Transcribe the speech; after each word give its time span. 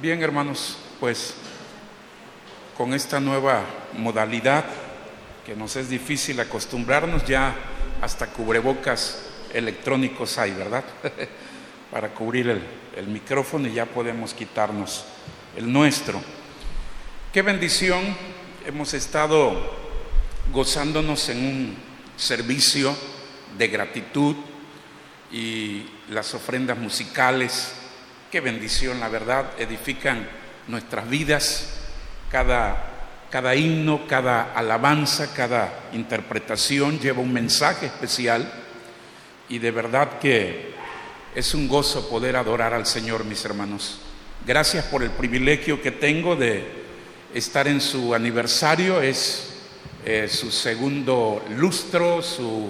Bien, 0.00 0.22
hermanos, 0.22 0.76
pues 1.00 1.34
con 2.76 2.94
esta 2.94 3.18
nueva 3.18 3.64
modalidad 3.94 4.64
que 5.44 5.56
nos 5.56 5.74
es 5.74 5.88
difícil 5.88 6.38
acostumbrarnos, 6.38 7.26
ya 7.26 7.52
hasta 8.00 8.28
cubrebocas 8.28 9.24
electrónicos 9.52 10.38
hay, 10.38 10.52
¿verdad? 10.52 10.84
Para 11.90 12.14
cubrir 12.14 12.48
el, 12.48 12.62
el 12.96 13.08
micrófono 13.08 13.66
y 13.66 13.72
ya 13.72 13.86
podemos 13.86 14.34
quitarnos 14.34 15.04
el 15.56 15.72
nuestro. 15.72 16.22
Qué 17.32 17.42
bendición, 17.42 18.04
hemos 18.66 18.94
estado 18.94 19.52
gozándonos 20.52 21.28
en 21.28 21.44
un 21.44 21.76
servicio 22.16 22.94
de 23.58 23.66
gratitud 23.66 24.36
y 25.32 25.86
las 26.08 26.34
ofrendas 26.34 26.78
musicales, 26.78 27.72
qué 28.30 28.40
bendición, 28.40 29.00
la 29.00 29.08
verdad, 29.08 29.52
edifican 29.58 30.28
nuestras 30.66 31.08
vidas, 31.08 31.68
cada, 32.30 32.76
cada 33.30 33.54
himno, 33.54 34.06
cada 34.06 34.52
alabanza, 34.52 35.32
cada 35.34 35.88
interpretación 35.92 36.98
lleva 37.00 37.20
un 37.20 37.32
mensaje 37.32 37.86
especial. 37.86 38.50
Y 39.48 39.58
de 39.58 39.70
verdad 39.70 40.18
que 40.18 40.74
es 41.34 41.54
un 41.54 41.68
gozo 41.68 42.08
poder 42.10 42.36
adorar 42.36 42.74
al 42.74 42.84
Señor, 42.84 43.24
mis 43.24 43.44
hermanos. 43.44 44.00
Gracias 44.46 44.84
por 44.86 45.02
el 45.02 45.10
privilegio 45.10 45.80
que 45.80 45.90
tengo 45.90 46.36
de 46.36 46.66
estar 47.34 47.66
en 47.66 47.80
su 47.80 48.14
aniversario, 48.14 49.00
es 49.00 49.54
eh, 50.04 50.28
su 50.30 50.50
segundo 50.50 51.42
lustro, 51.56 52.22
su 52.22 52.68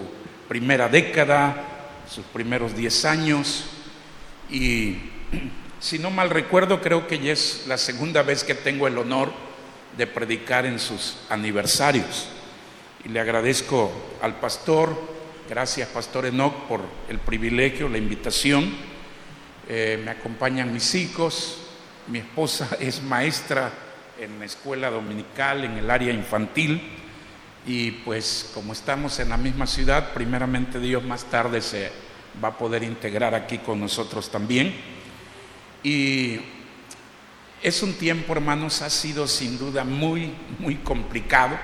primera 0.48 0.88
década, 0.88 1.64
sus 2.08 2.24
primeros 2.26 2.76
diez 2.76 3.04
años. 3.04 3.64
Y 4.50 5.17
si 5.80 5.98
no 5.98 6.10
mal 6.10 6.30
recuerdo 6.30 6.80
creo 6.80 7.06
que 7.06 7.18
ya 7.18 7.32
es 7.32 7.64
la 7.66 7.78
segunda 7.78 8.22
vez 8.22 8.44
que 8.44 8.54
tengo 8.54 8.86
el 8.86 8.98
honor 8.98 9.32
de 9.96 10.06
predicar 10.06 10.66
en 10.66 10.78
sus 10.78 11.18
aniversarios. 11.28 12.28
Y 13.04 13.08
le 13.08 13.20
agradezco 13.20 13.90
al 14.22 14.36
pastor, 14.40 14.96
gracias 15.48 15.88
pastor 15.88 16.26
Enoch 16.26 16.54
por 16.66 16.80
el 17.08 17.18
privilegio, 17.18 17.88
la 17.88 17.98
invitación, 17.98 18.74
eh, 19.68 20.00
me 20.04 20.10
acompañan 20.10 20.72
mis 20.72 20.94
hijos, 20.94 21.58
mi 22.06 22.18
esposa 22.18 22.68
es 22.80 23.02
maestra 23.02 23.70
en 24.18 24.38
la 24.38 24.46
escuela 24.46 24.90
dominical, 24.90 25.64
en 25.64 25.78
el 25.78 25.90
área 25.90 26.12
infantil, 26.12 26.80
y 27.66 27.90
pues 27.90 28.50
como 28.54 28.72
estamos 28.72 29.18
en 29.20 29.28
la 29.28 29.36
misma 29.36 29.66
ciudad, 29.66 30.12
primeramente 30.12 30.80
Dios 30.80 31.04
más 31.04 31.24
tarde 31.24 31.60
se 31.60 31.90
va 32.42 32.48
a 32.48 32.58
poder 32.58 32.82
integrar 32.82 33.34
aquí 33.34 33.58
con 33.58 33.80
nosotros 33.80 34.30
también. 34.30 34.97
Y 35.88 36.38
es 37.62 37.82
un 37.82 37.94
tiempo, 37.94 38.34
hermanos, 38.34 38.82
ha 38.82 38.90
sido 38.90 39.26
sin 39.26 39.56
duda 39.56 39.84
muy, 39.84 40.34
muy 40.58 40.74
complicado. 40.74 41.58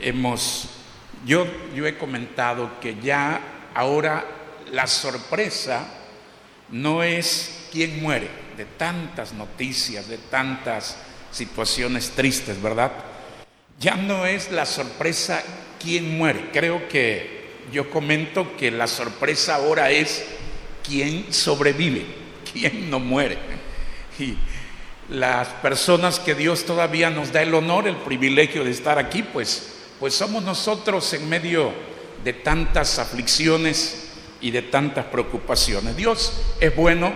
Hemos, 0.00 0.70
yo, 1.24 1.46
yo 1.72 1.86
he 1.86 1.96
comentado 1.96 2.80
que 2.80 2.96
ya 3.00 3.40
ahora 3.74 4.26
la 4.72 4.88
sorpresa 4.88 5.86
no 6.70 7.04
es 7.04 7.68
quién 7.70 8.02
muere, 8.02 8.28
de 8.56 8.64
tantas 8.64 9.32
noticias, 9.32 10.08
de 10.08 10.18
tantas 10.18 10.96
situaciones 11.30 12.10
tristes, 12.10 12.60
¿verdad? 12.60 12.90
ya 13.82 13.96
no 13.96 14.26
es 14.26 14.50
la 14.50 14.66
sorpresa 14.66 15.42
quién 15.82 16.16
muere. 16.16 16.50
Creo 16.52 16.88
que 16.88 17.42
yo 17.72 17.90
comento 17.90 18.56
que 18.56 18.70
la 18.70 18.86
sorpresa 18.86 19.56
ahora 19.56 19.90
es 19.90 20.24
quién 20.86 21.32
sobrevive, 21.32 22.21
no 22.88 23.00
muere. 23.00 23.38
Y 24.18 24.36
las 25.08 25.48
personas 25.48 26.20
que 26.20 26.34
Dios 26.34 26.64
todavía 26.64 27.10
nos 27.10 27.32
da 27.32 27.42
el 27.42 27.54
honor, 27.54 27.88
el 27.88 27.96
privilegio 27.96 28.64
de 28.64 28.70
estar 28.70 28.98
aquí, 28.98 29.22
pues, 29.22 29.74
pues 29.98 30.14
somos 30.14 30.42
nosotros 30.42 31.12
en 31.14 31.28
medio 31.28 31.72
de 32.24 32.32
tantas 32.32 32.98
aflicciones 32.98 34.12
y 34.40 34.50
de 34.50 34.62
tantas 34.62 35.06
preocupaciones. 35.06 35.96
Dios 35.96 36.32
es 36.60 36.74
bueno, 36.74 37.12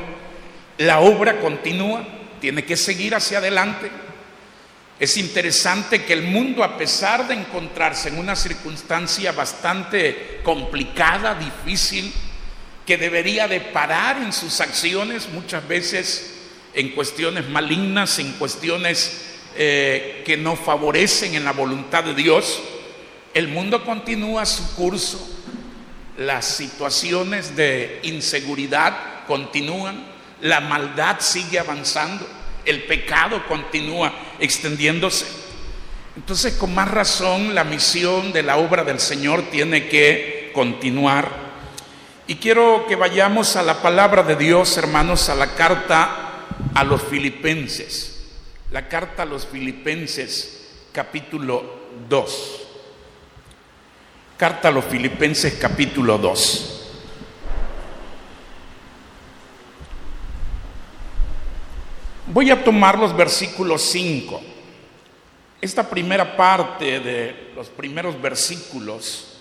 la 0.79 1.01
obra 1.01 1.41
continúa, 1.41 2.07
tiene 2.41 2.65
que 2.65 2.77
seguir 2.77 3.15
hacia 3.15 3.39
adelante. 3.39 3.91
Es 4.99 5.17
interesante 5.17 6.05
que 6.05 6.13
el 6.13 6.23
mundo, 6.23 6.65
a 6.65 6.79
pesar 6.79 7.29
de 7.29 7.35
encontrarse 7.35 8.09
en 8.09 8.19
una 8.19 8.35
circunstancia 8.35 9.33
bastante 9.33 10.41
complicada, 10.43 11.35
difícil, 11.35 12.13
que 12.87 12.97
debería 12.97 13.49
de 13.49 13.61
parar 13.61 14.19
en 14.19 14.33
sus 14.33 14.61
acciones, 14.61 15.29
muchas 15.29 15.67
veces 15.67 16.35
en 16.73 16.91
cuestiones 16.91 17.49
malignas, 17.49 18.19
en 18.19 18.33
cuestiones 18.33 19.35
eh, 19.57 20.23
que 20.25 20.37
no 20.37 20.57
favorecen 20.57 21.35
en 21.35 21.45
la 21.45 21.53
voluntad 21.53 22.05
de 22.05 22.15
Dios, 22.15 22.63
el 23.35 23.49
mundo 23.49 23.85
continúa 23.85 24.47
su 24.47 24.75
curso, 24.77 25.21
las 26.17 26.47
situaciones 26.47 27.57
de 27.57 28.01
inseguridad 28.05 29.25
continúan, 29.27 30.03
la 30.41 30.61
maldad 30.61 31.17
sigue 31.21 31.59
avanzando 31.59 32.27
el 32.67 32.83
pecado 32.83 33.47
continúa 33.47 34.13
extendiéndose. 34.39 35.25
Entonces, 36.17 36.55
con 36.55 36.75
más 36.75 36.91
razón, 36.91 37.55
la 37.55 37.65
misión 37.65 38.33
de 38.33 38.43
la 38.43 38.57
obra 38.57 38.85
del 38.85 39.01
Señor 39.01 39.51
tiene 39.51 39.89
que 39.89 40.51
continuar. 40.53 41.46
Y 42.29 42.37
quiero 42.37 42.87
que 42.89 42.97
vayamos 42.97 43.55
a 43.55 43.63
la 43.63 43.81
palabra 43.81 44.25
de 44.25 44.35
Dios, 44.35 44.77
hermanos, 44.77 45.29
a 45.29 45.37
la 45.37 45.55
carta 45.55 46.45
a 46.75 46.83
los 46.83 47.01
filipenses. 47.05 48.33
La 48.73 48.89
carta 48.89 49.23
a 49.23 49.27
los 49.27 49.47
filipenses, 49.47 50.89
capítulo 50.91 51.63
2. 52.09 52.63
Carta 54.37 54.69
a 54.69 54.71
los 54.73 54.85
filipenses, 54.87 55.55
capítulo 55.55 56.19
2. 56.19 56.73
Voy 62.27 62.51
a 62.51 62.65
tomar 62.65 62.99
los 62.99 63.17
versículos 63.17 63.83
5. 63.83 64.41
Esta 65.61 65.89
primera 65.89 66.37
parte 66.37 66.99
de 66.99 67.53
los 67.55 67.69
primeros 67.69 68.21
versículos 68.21 69.39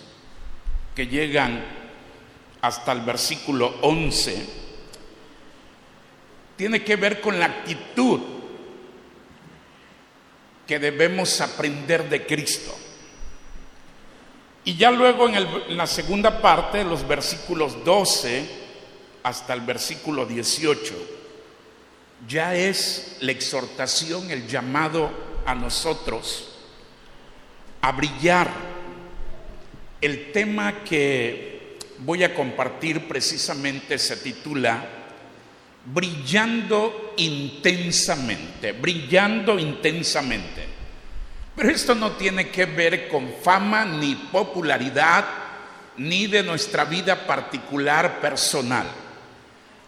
que 0.94 1.07
llegan 1.07 1.84
hasta 2.65 2.93
el 2.93 3.01
versículo 3.01 3.75
11 3.81 4.43
tiene 6.57 6.83
que 6.83 6.95
ver 6.95 7.21
con 7.21 7.37
la 7.39 7.45
actitud 7.45 8.19
que 10.65 10.79
debemos 10.79 11.41
aprender 11.41 12.09
de 12.09 12.25
Cristo. 12.25 12.75
Y 14.63 14.77
ya 14.77 14.89
luego 14.89 15.29
en, 15.29 15.35
en, 15.35 15.77
la 15.77 15.85
segunda 15.85 16.41
parte, 16.41 16.83
los 16.83 17.07
versículos 17.07 17.85
12 17.85 18.49
hasta 19.21 19.53
el 19.53 19.61
versículo 19.61 20.25
18, 20.25 20.95
ya 22.27 22.55
es 22.55 23.17
la 23.19 23.31
exhortación, 23.31 24.31
el 24.31 24.47
llamado 24.47 25.11
a 25.45 25.53
nosotros 25.53 26.55
a 27.81 27.91
brillar. 27.91 28.49
El 30.01 30.31
tema 30.31 30.83
que 30.83 31.54
voy 32.00 32.23
a 32.23 32.33
compartir 32.33 33.07
precisamente 33.07 33.97
se 33.97 34.17
titula 34.17 35.03
Brillando 35.88 37.13
intensamente, 37.17 38.72
brillando 38.72 39.59
intensamente. 39.59 40.66
Pero 41.56 41.69
esto 41.69 41.94
no 41.94 42.13
tiene 42.13 42.50
que 42.50 42.66
ver 42.66 43.07
con 43.07 43.31
fama 43.41 43.85
ni 43.85 44.16
popularidad, 44.16 45.25
ni 45.97 46.25
de 46.25 46.42
nuestra 46.42 46.86
vida 46.86 47.27
particular 47.27 48.19
personal. 48.19 48.88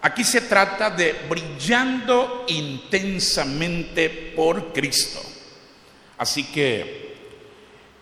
Aquí 0.00 0.22
se 0.22 0.42
trata 0.42 0.90
de 0.90 1.16
brillando 1.28 2.44
intensamente 2.46 4.08
por 4.36 4.72
Cristo. 4.72 5.20
Así 6.16 6.44
que 6.44 7.07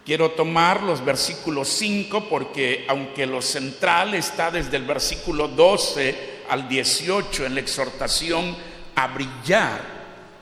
quiero 0.07 0.31
tomar 0.31 0.85
los 0.85 1.05
versículos 1.05 1.69
5 1.69 2.29
porque 2.29 2.85
aunque 2.89 3.27
lo 3.27 3.43
central 3.43 4.15
está 4.15 4.53
desde 4.53 4.77
el 4.77 4.85
versículo 4.85 5.49
12 5.49 6.45
al 6.49 6.69
18 6.69 7.45
en 7.45 7.55
la 7.55 7.61
exhortación 7.61 8.57
a 8.95 9.09
brillar 9.09 9.97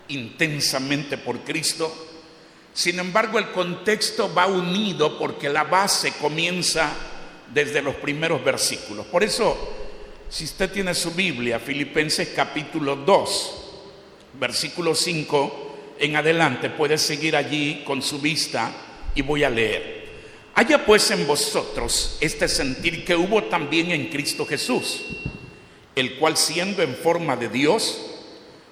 intensamente 0.08 1.16
por 1.16 1.38
Cristo, 1.40 1.92
sin 2.74 2.98
embargo 2.98 3.38
el 3.38 3.52
contexto 3.52 4.32
va 4.34 4.46
unido 4.46 5.18
porque 5.18 5.48
la 5.48 5.64
base 5.64 6.12
comienza 6.20 6.90
desde 7.52 7.80
los 7.80 7.94
primeros 7.94 8.44
versículos. 8.44 9.06
Por 9.06 9.24
eso 9.24 9.56
si 10.28 10.44
usted 10.44 10.70
tiene 10.70 10.94
su 10.94 11.12
Biblia, 11.12 11.58
Filipenses 11.58 12.32
capítulo 12.36 12.96
2, 12.96 13.54
versículo 14.38 14.94
5 14.94 15.94
en 16.00 16.16
adelante, 16.16 16.68
puede 16.68 16.98
seguir 16.98 17.34
allí 17.34 17.82
con 17.86 18.02
su 18.02 18.20
vista 18.20 18.70
y 19.14 19.22
voy 19.22 19.44
a 19.44 19.50
leer. 19.50 20.04
Haya 20.54 20.86
pues 20.86 21.10
en 21.10 21.26
vosotros 21.26 22.16
este 22.20 22.48
sentir 22.48 23.04
que 23.04 23.16
hubo 23.16 23.44
también 23.44 23.90
en 23.90 24.08
Cristo 24.08 24.46
Jesús, 24.46 25.02
el 25.96 26.16
cual 26.16 26.36
siendo 26.36 26.82
en 26.82 26.94
forma 26.94 27.36
de 27.36 27.48
Dios, 27.48 28.00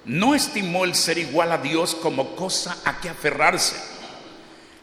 no 0.05 0.35
estimó 0.35 0.85
el 0.85 0.95
ser 0.95 1.17
igual 1.17 1.51
a 1.51 1.57
Dios 1.57 1.95
como 1.95 2.35
cosa 2.35 2.77
a 2.85 2.99
que 2.99 3.09
aferrarse, 3.09 3.75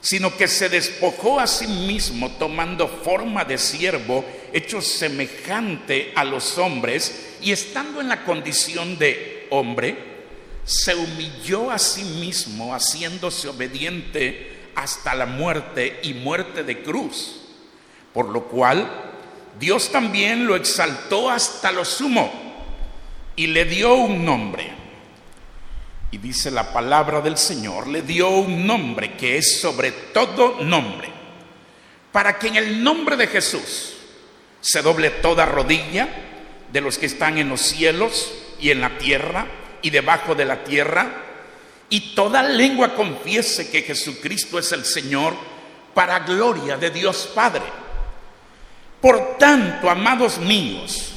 sino 0.01 0.35
que 0.37 0.49
se 0.49 0.69
despojó 0.69 1.41
a 1.41 1.47
sí 1.47 1.67
mismo 1.67 2.31
tomando 2.33 2.89
forma 2.89 3.45
de 3.45 3.59
siervo, 3.59 4.25
hecho 4.53 4.81
semejante 4.81 6.13
a 6.15 6.25
los 6.25 6.59
hombres, 6.59 7.37
y 7.43 7.53
estando 7.53 8.01
en 8.01 8.09
la 8.09 8.25
condición 8.25 8.99
de 8.99 9.47
hombre, 9.51 10.11
se 10.65 10.95
humilló 10.95 11.71
a 11.71 11.79
sí 11.79 12.03
mismo, 12.03 12.75
haciéndose 12.75 13.49
obediente 13.49 14.50
hasta 14.75 15.15
la 15.15 15.27
muerte 15.27 16.01
y 16.03 16.15
muerte 16.15 16.65
de 16.65 16.83
cruz, 16.83 17.41
por 18.13 18.29
lo 18.29 18.45
cual 18.45 18.89
Dios 19.59 19.91
también 19.91 20.47
lo 20.47 20.57
exaltó 20.57 21.31
hasta 21.31 21.73
lo 21.73 21.85
sumo 21.85 22.31
y 23.37 23.47
le 23.49 23.65
dio 23.65 23.95
un 23.95 24.25
nombre. 24.25 24.71
Y 26.11 26.19
dice 26.19 26.51
la 26.51 26.73
palabra 26.73 27.21
del 27.21 27.37
Señor, 27.37 27.87
le 27.87 28.03
dio 28.03 28.31
un 28.31 28.67
nombre 28.67 29.17
que 29.17 29.37
es 29.39 29.61
sobre 29.61 29.93
todo 29.93 30.57
nombre, 30.61 31.09
para 32.11 32.39
que 32.39 32.49
en 32.49 32.57
el 32.57 32.83
nombre 32.83 33.17
de 33.17 33.29
Jesús 33.29 33.97
se 34.61 34.83
doble 34.83 35.11
toda 35.11 35.47
rodilla 35.47 36.09
de 36.73 36.81
los 36.81 36.99
que 36.99 37.07
están 37.07 37.39
en 37.39 37.49
los 37.49 37.61
cielos 37.61 38.33
y 38.61 38.71
en 38.71 38.81
la 38.81 38.99
tierra 38.99 39.47
y 39.83 39.91
debajo 39.91 40.35
de 40.35 40.45
la 40.45 40.65
tierra, 40.65 41.30
y 41.91 42.15
toda 42.15 42.43
lengua 42.43 42.95
confiese 42.95 43.69
que 43.69 43.83
Jesucristo 43.83 44.59
es 44.59 44.71
el 44.73 44.85
Señor, 44.85 45.35
para 45.93 46.21
gloria 46.21 46.77
de 46.77 46.91
Dios 46.91 47.29
Padre. 47.35 47.65
Por 49.01 49.37
tanto, 49.39 49.91
amados 49.91 50.39
míos, 50.39 51.13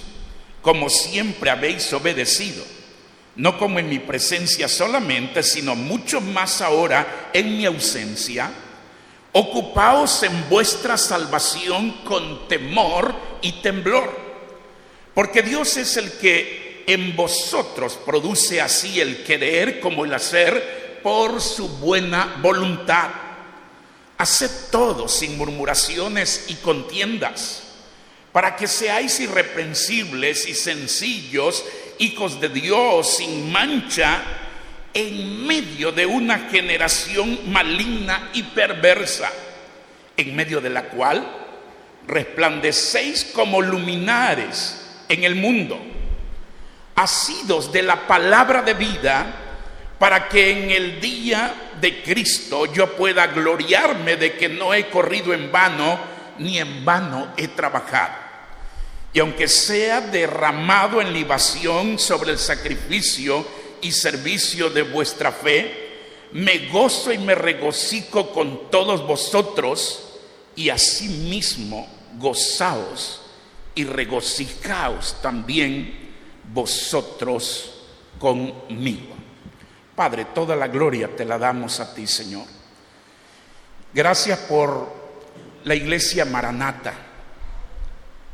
como 0.64 0.90
siempre 0.90 1.52
habéis 1.52 1.94
obedecido, 1.94 2.66
no 3.36 3.58
como 3.58 3.78
en 3.78 3.88
mi 3.88 4.00
presencia 4.00 4.68
solamente, 4.68 5.44
sino 5.44 5.76
mucho 5.76 6.22
más 6.22 6.62
ahora 6.62 7.30
en 7.34 7.56
mi 7.56 7.66
ausencia, 7.66 8.52
ocupaos 9.32 10.24
en 10.24 10.50
vuestra 10.50 10.98
salvación 10.98 11.92
con 12.04 12.48
temor 12.48 13.14
y 13.42 13.52
temblor, 13.62 14.18
porque 15.14 15.44
Dios 15.44 15.78
es 15.78 15.98
el 15.98 16.14
que 16.14 16.63
en 16.88 17.16
vosotros 17.16 18.00
produce 18.06 18.62
así 18.62 19.00
el 19.00 19.24
querer 19.24 19.80
como 19.80 20.06
el 20.06 20.14
hacer 20.14 21.00
por 21.04 21.42
su 21.42 21.68
buena 21.68 22.38
voluntad. 22.42 23.10
Haced 24.18 24.72
todo 24.72 25.08
sin 25.08 25.38
murmuraciones 25.38 26.46
y 26.48 26.56
contiendas, 26.56 27.64
para 28.32 28.56
que 28.56 28.68
seáis 28.68 29.20
irreprensibles 29.20 30.48
y 30.48 30.54
sencillos, 30.54 31.66
hijos 32.00 32.40
de 32.40 32.50
Dios 32.50 33.18
sin 33.18 33.52
mancha 33.52 34.24
en 34.94 35.46
medio 35.46 35.92
de 35.92 36.06
una 36.06 36.50
generación 36.50 37.52
maligna 37.52 38.30
y 38.34 38.44
perversa, 38.44 39.32
en 40.16 40.36
medio 40.36 40.62
de 40.62 40.70
la 40.70 40.84
cual 40.90 41.40
resplandecéis 42.08 43.26
como 43.26 43.62
luminares 43.62 44.80
en 45.10 45.24
el 45.24 45.36
mundo, 45.36 45.80
asidos 46.96 47.72
de 47.72 47.84
la 47.84 48.08
palabra 48.08 48.62
de 48.62 48.74
vida, 48.74 49.40
para 50.00 50.28
que 50.28 50.52
en 50.52 50.72
el 50.72 51.00
día 51.00 51.72
de 51.80 52.04
Cristo 52.04 52.66
yo 52.74 52.96
pueda 52.96 53.28
gloriarme 53.28 54.18
de 54.18 54.34
que 54.34 54.50
no 54.50 54.74
he 54.74 54.90
corrido 54.90 55.34
en 55.34 55.52
vano, 55.52 56.00
ni 56.40 56.60
en 56.60 56.84
vano 56.84 57.34
he 57.38 57.48
trabajado. 57.50 58.14
Y 59.14 59.20
aunque 59.20 59.48
sea 59.48 60.02
derramado 60.02 61.00
en 61.00 61.14
libación 61.14 62.00
sobre 62.00 62.32
el 62.32 62.40
sacrificio 62.40 63.46
y 63.82 63.92
servicio 63.92 64.70
de 64.70 64.82
vuestra 64.82 65.32
fe, 65.32 65.84
me 66.32 66.68
gozo 66.70 67.14
y 67.14 67.20
me 67.20 67.36
regocijo 67.36 68.32
con 68.32 68.72
todos 68.72 69.06
vosotros 69.06 70.04
y 70.56 70.70
asimismo 70.70 71.88
gozaos 72.18 73.22
y 73.76 73.84
regocijaos 73.84 75.16
también 75.22 76.03
vosotros 76.52 77.88
conmigo. 78.20 79.16
Padre, 79.96 80.26
toda 80.34 80.56
la 80.56 80.68
gloria 80.68 81.16
te 81.16 81.26
la 81.26 81.38
damos 81.38 81.80
a 81.80 81.94
ti, 81.94 82.08
Señor. 82.08 82.46
Gracias 83.94 84.40
por 84.40 84.92
la 85.64 85.76
iglesia 85.76 86.26
Maranata 86.26 86.94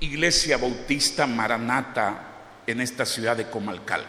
Iglesia 0.01 0.57
Bautista 0.57 1.27
Maranata 1.27 2.61
en 2.65 2.79
esta 2.79 3.06
ciudad 3.06 3.35
de 3.35 3.50
Comalcal. 3.50 4.06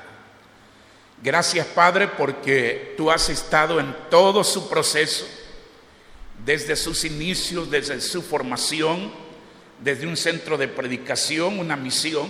Gracias 1.22 1.66
Padre 1.66 2.06
porque 2.08 2.94
tú 2.96 3.10
has 3.10 3.28
estado 3.28 3.80
en 3.80 3.94
todo 4.08 4.44
su 4.44 4.68
proceso, 4.70 5.26
desde 6.44 6.76
sus 6.76 7.04
inicios, 7.04 7.70
desde 7.70 8.00
su 8.00 8.22
formación, 8.22 9.12
desde 9.80 10.06
un 10.06 10.16
centro 10.16 10.56
de 10.56 10.68
predicación, 10.68 11.58
una 11.58 11.76
misión, 11.76 12.28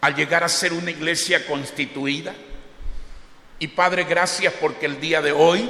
al 0.00 0.14
llegar 0.14 0.44
a 0.44 0.48
ser 0.48 0.72
una 0.72 0.90
iglesia 0.90 1.46
constituida. 1.46 2.34
Y 3.58 3.68
Padre, 3.68 4.04
gracias 4.04 4.52
porque 4.60 4.86
el 4.86 5.00
día 5.00 5.22
de 5.22 5.32
hoy 5.32 5.68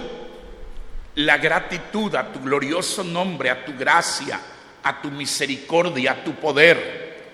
la 1.17 1.38
gratitud 1.38 2.14
a 2.14 2.32
tu 2.32 2.40
glorioso 2.40 3.02
nombre, 3.02 3.50
a 3.50 3.64
tu 3.64 3.76
gracia, 3.76 4.40
a 4.82 5.00
tu 5.00 5.11
misericordia, 5.11 6.12
a 6.12 6.25
tu 6.25 6.34
poder, 6.34 7.25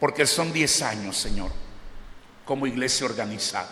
porque 0.00 0.26
son 0.26 0.52
diez 0.52 0.80
años, 0.82 1.16
Señor, 1.16 1.50
como 2.44 2.66
iglesia 2.66 3.06
organizada. 3.06 3.70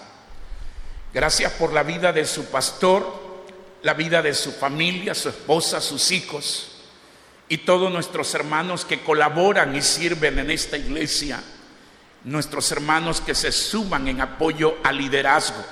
Gracias 1.12 1.52
por 1.52 1.72
la 1.72 1.82
vida 1.82 2.12
de 2.12 2.26
su 2.26 2.44
pastor, 2.46 3.26
la 3.82 3.94
vida 3.94 4.20
de 4.20 4.34
su 4.34 4.52
familia, 4.52 5.14
su 5.14 5.30
esposa, 5.30 5.80
sus 5.80 6.10
hijos 6.10 6.82
y 7.48 7.58
todos 7.58 7.90
nuestros 7.90 8.34
hermanos 8.34 8.84
que 8.84 9.00
colaboran 9.00 9.74
y 9.74 9.80
sirven 9.80 10.38
en 10.38 10.50
esta 10.50 10.76
iglesia, 10.76 11.42
nuestros 12.26 12.70
hermanos 12.72 13.20
que 13.20 13.34
se 13.34 13.52
suman 13.52 14.08
en 14.08 14.20
apoyo 14.20 14.76
al 14.82 14.98
liderazgo. 14.98 15.64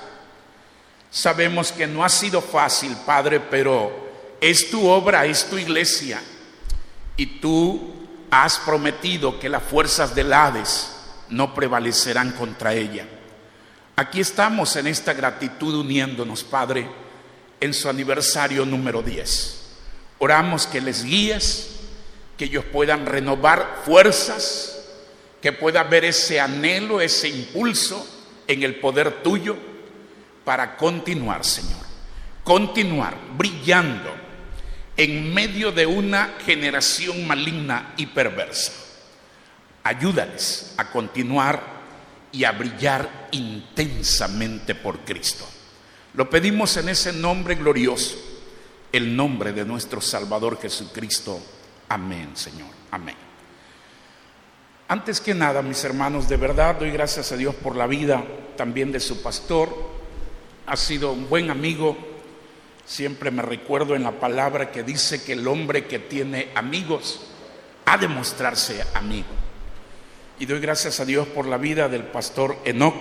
Sabemos 1.11 1.73
que 1.73 1.87
no 1.87 2.05
ha 2.05 2.09
sido 2.09 2.41
fácil, 2.41 2.97
Padre, 3.05 3.41
pero 3.41 3.93
es 4.41 4.71
tu 4.71 4.87
obra, 4.87 5.27
es 5.27 5.45
tu 5.51 5.59
iglesia 5.59 6.23
y 7.17 7.27
tú 7.41 7.95
has 8.31 8.59
prometido 8.59 9.39
que 9.39 9.49
las 9.49 9.63
fuerzas 9.63 10.15
del 10.15 10.33
Hades 10.33 10.91
no 11.29 11.55
prevalecerán 11.55 12.33
contra 12.33 12.73
ella. 12.73 13.07
Aquí 13.97 14.21
estamos 14.21 14.75
en 14.77 14.87
esta 14.87 15.13
gratitud 15.13 15.75
uniéndonos, 15.75 16.45
Padre, 16.45 16.89
en 17.61 17.75
su 17.75 17.89
aniversario 17.89 18.65
número 18.65 19.03
10. 19.03 19.61
Oramos 20.19 20.67
que 20.67 20.81
les 20.81 21.05
guíes, 21.05 21.81
que 22.37 22.45
ellos 22.47 22.65
puedan 22.65 23.07
renovar 23.07 23.83
fuerzas, 23.85 24.74
que 25.45 25.53
pueda 25.53 25.81
haber 25.81 26.07
ese 26.07 26.41
anhelo, 26.41 27.03
ese 27.03 27.29
impulso 27.29 28.09
en 28.49 28.63
el 28.63 28.77
poder 28.77 29.23
tuyo 29.23 29.55
para 30.43 30.75
continuar, 30.75 31.45
Señor. 31.45 31.85
Continuar 32.43 33.15
brillando 33.37 34.11
en 34.97 35.35
medio 35.35 35.71
de 35.71 35.85
una 35.85 36.37
generación 36.47 37.27
maligna 37.27 37.93
y 37.99 38.07
perversa. 38.07 38.73
Ayúdales 39.83 40.73
a 40.79 40.91
continuar 40.91 41.63
y 42.33 42.45
a 42.45 42.53
brillar 42.53 43.29
intensamente 43.33 44.75
por 44.75 45.01
Cristo. 45.01 45.47
Lo 46.15 46.31
pedimos 46.31 46.75
en 46.79 46.89
ese 46.89 47.13
nombre 47.13 47.57
glorioso, 47.57 48.17
el 48.91 49.15
nombre 49.15 49.53
de 49.53 49.67
nuestro 49.67 50.01
Salvador 50.01 50.59
Jesucristo. 50.59 51.39
Amén, 51.91 52.31
Señor. 52.33 52.71
Amén. 52.91 53.24
Antes 54.95 55.21
que 55.21 55.35
nada, 55.35 55.61
mis 55.61 55.83
hermanos, 55.83 56.29
de 56.29 56.37
verdad 56.37 56.77
doy 56.77 56.93
gracias 56.93 57.33
a 57.33 57.37
Dios 57.37 57.57
por 57.57 57.75
la 57.75 57.89
vida 57.89 58.23
también 58.57 58.93
de 58.93 59.01
su 59.01 59.25
pastor. 59.25 59.69
Ha 60.67 60.77
sido 60.77 61.11
un 61.11 61.29
buen 61.29 61.51
amigo, 61.51 61.97
Siempre 62.87 63.33
me 63.33 63.43
recuerdo 63.43 63.97
en 63.97 64.05
la 64.05 64.21
palabra 64.21 64.71
que 64.71 64.85
dice 64.85 65.25
que 65.25 65.33
el 65.33 65.49
hombre 65.49 65.87
que 65.87 65.99
tiene 65.99 66.53
amigos 66.55 67.23
ha 67.87 67.99
de 67.99 68.07
mostrarse 68.07 68.85
amigo. 68.95 69.27
Y 70.39 70.47
doy 70.47 70.61
gracias 70.61 71.01
a 71.01 71.05
Dios 71.05 71.27
por 71.27 71.47
la 71.47 71.57
vida 71.57 71.89
del 71.89 72.05
pastor 72.05 72.57
Enoch, 72.65 72.95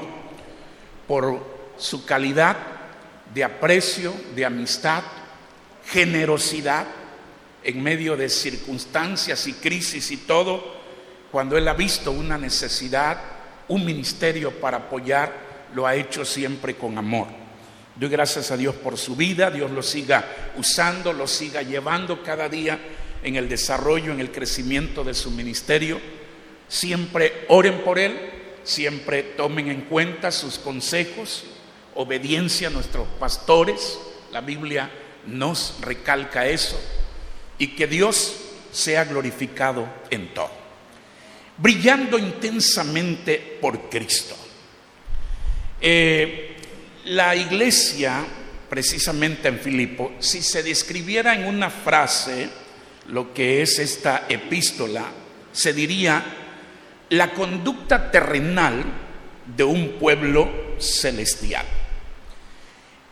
por 1.07 1.45
su 1.77 2.07
calidad 2.07 2.57
de 3.35 3.43
aprecio, 3.43 4.15
de 4.35 4.45
amistad, 4.45 5.03
generosidad 5.85 6.87
en 7.63 7.83
medio 7.83 8.17
de 8.17 8.29
circunstancias 8.29 9.45
y 9.45 9.53
crisis 9.53 10.09
y 10.09 10.17
todo, 10.17 10.81
cuando 11.33 11.57
él 11.57 11.67
ha 11.67 11.73
visto 11.73 12.11
una 12.11 12.37
necesidad, 12.37 13.17
un 13.67 13.83
ministerio 13.83 14.51
para 14.51 14.77
apoyar, 14.77 15.33
lo 15.73 15.87
ha 15.87 15.95
hecho 15.95 16.23
siempre 16.23 16.75
con 16.75 16.95
amor. 16.95 17.25
Doy 17.95 18.07
gracias 18.07 18.51
a 18.51 18.55
Dios 18.55 18.75
por 18.75 18.99
su 18.99 19.15
vida, 19.15 19.49
Dios 19.49 19.71
lo 19.71 19.81
siga 19.81 20.23
usando, 20.57 21.11
lo 21.11 21.25
siga 21.25 21.63
llevando 21.63 22.21
cada 22.21 22.47
día 22.49 22.77
en 23.23 23.35
el 23.35 23.49
desarrollo, 23.49 24.11
en 24.11 24.19
el 24.19 24.31
crecimiento 24.31 25.03
de 25.03 25.15
su 25.15 25.31
ministerio. 25.31 25.99
Siempre 26.67 27.45
oren 27.47 27.79
por 27.81 27.97
él, 27.97 28.15
siempre 28.63 29.23
tomen 29.23 29.69
en 29.69 29.81
cuenta 29.81 30.31
sus 30.31 30.59
consejos, 30.59 31.45
obediencia 31.95 32.67
a 32.67 32.71
nuestros 32.71 33.07
pastores, 33.19 33.97
la 34.31 34.41
Biblia 34.41 34.87
nos 35.25 35.77
recalca 35.81 36.45
eso, 36.45 36.79
y 37.57 37.69
que 37.69 37.87
Dios 37.87 38.35
sea 38.71 39.05
glorificado 39.05 39.87
en 40.11 40.31
todo, 40.35 40.62
brillando 41.57 42.17
intensamente 42.17 43.57
por 43.61 43.89
Cristo. 43.89 44.35
Eh, 45.79 46.55
la 47.05 47.35
iglesia, 47.35 48.25
precisamente 48.69 49.47
en 49.49 49.59
Filipo, 49.59 50.13
si 50.19 50.41
se 50.41 50.63
describiera 50.63 51.35
en 51.35 51.45
una 51.45 51.69
frase 51.69 52.49
lo 53.07 53.33
que 53.33 53.61
es 53.61 53.79
esta 53.79 54.25
epístola, 54.29 55.05
se 55.51 55.73
diría 55.73 56.23
la 57.09 57.33
conducta 57.33 58.09
terrenal 58.09 58.83
de 59.55 59.63
un 59.63 59.99
pueblo 59.99 60.49
celestial. 60.79 61.65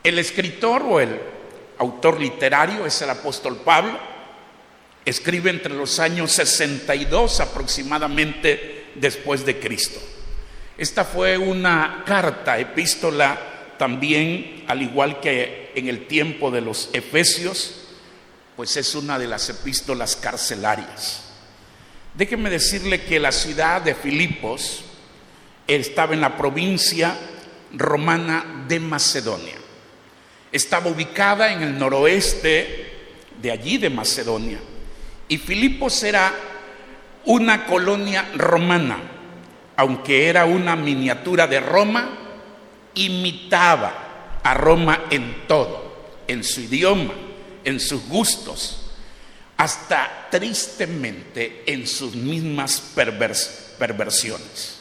El 0.02 0.18
escritor 0.18 0.82
o 0.82 0.98
el 0.98 1.20
autor 1.78 2.20
literario 2.20 2.86
es 2.86 3.00
el 3.02 3.10
apóstol 3.10 3.58
Pablo, 3.64 4.11
escribe 5.04 5.50
entre 5.50 5.74
los 5.74 5.98
años 5.98 6.32
62 6.32 7.40
aproximadamente 7.40 8.86
después 8.94 9.44
de 9.44 9.58
Cristo. 9.58 10.00
Esta 10.78 11.04
fue 11.04 11.38
una 11.38 12.02
carta, 12.06 12.58
epístola 12.58 13.38
también, 13.78 14.64
al 14.68 14.82
igual 14.82 15.20
que 15.20 15.72
en 15.74 15.88
el 15.88 16.06
tiempo 16.06 16.50
de 16.50 16.60
los 16.60 16.90
Efesios, 16.92 17.88
pues 18.56 18.76
es 18.76 18.94
una 18.94 19.18
de 19.18 19.26
las 19.26 19.48
epístolas 19.48 20.16
carcelarias. 20.16 21.22
Déjeme 22.14 22.50
decirle 22.50 23.02
que 23.02 23.18
la 23.18 23.32
ciudad 23.32 23.82
de 23.82 23.94
Filipos 23.94 24.84
estaba 25.66 26.14
en 26.14 26.20
la 26.20 26.36
provincia 26.36 27.16
romana 27.72 28.64
de 28.68 28.78
Macedonia. 28.80 29.56
Estaba 30.50 30.90
ubicada 30.90 31.52
en 31.52 31.62
el 31.62 31.78
noroeste 31.78 32.92
de 33.40 33.50
allí 33.50 33.78
de 33.78 33.88
Macedonia. 33.88 34.58
Y 35.32 35.38
Filipos 35.38 36.02
era 36.02 36.30
una 37.24 37.64
colonia 37.64 38.32
romana, 38.34 38.98
aunque 39.76 40.28
era 40.28 40.44
una 40.44 40.76
miniatura 40.76 41.46
de 41.46 41.58
Roma, 41.58 42.18
imitaba 42.92 44.40
a 44.42 44.52
Roma 44.52 45.04
en 45.08 45.46
todo, 45.48 46.10
en 46.28 46.44
su 46.44 46.60
idioma, 46.60 47.14
en 47.64 47.80
sus 47.80 48.06
gustos, 48.08 48.90
hasta 49.56 50.28
tristemente 50.30 51.62
en 51.64 51.86
sus 51.86 52.14
mismas 52.14 52.92
perversiones. 53.78 54.80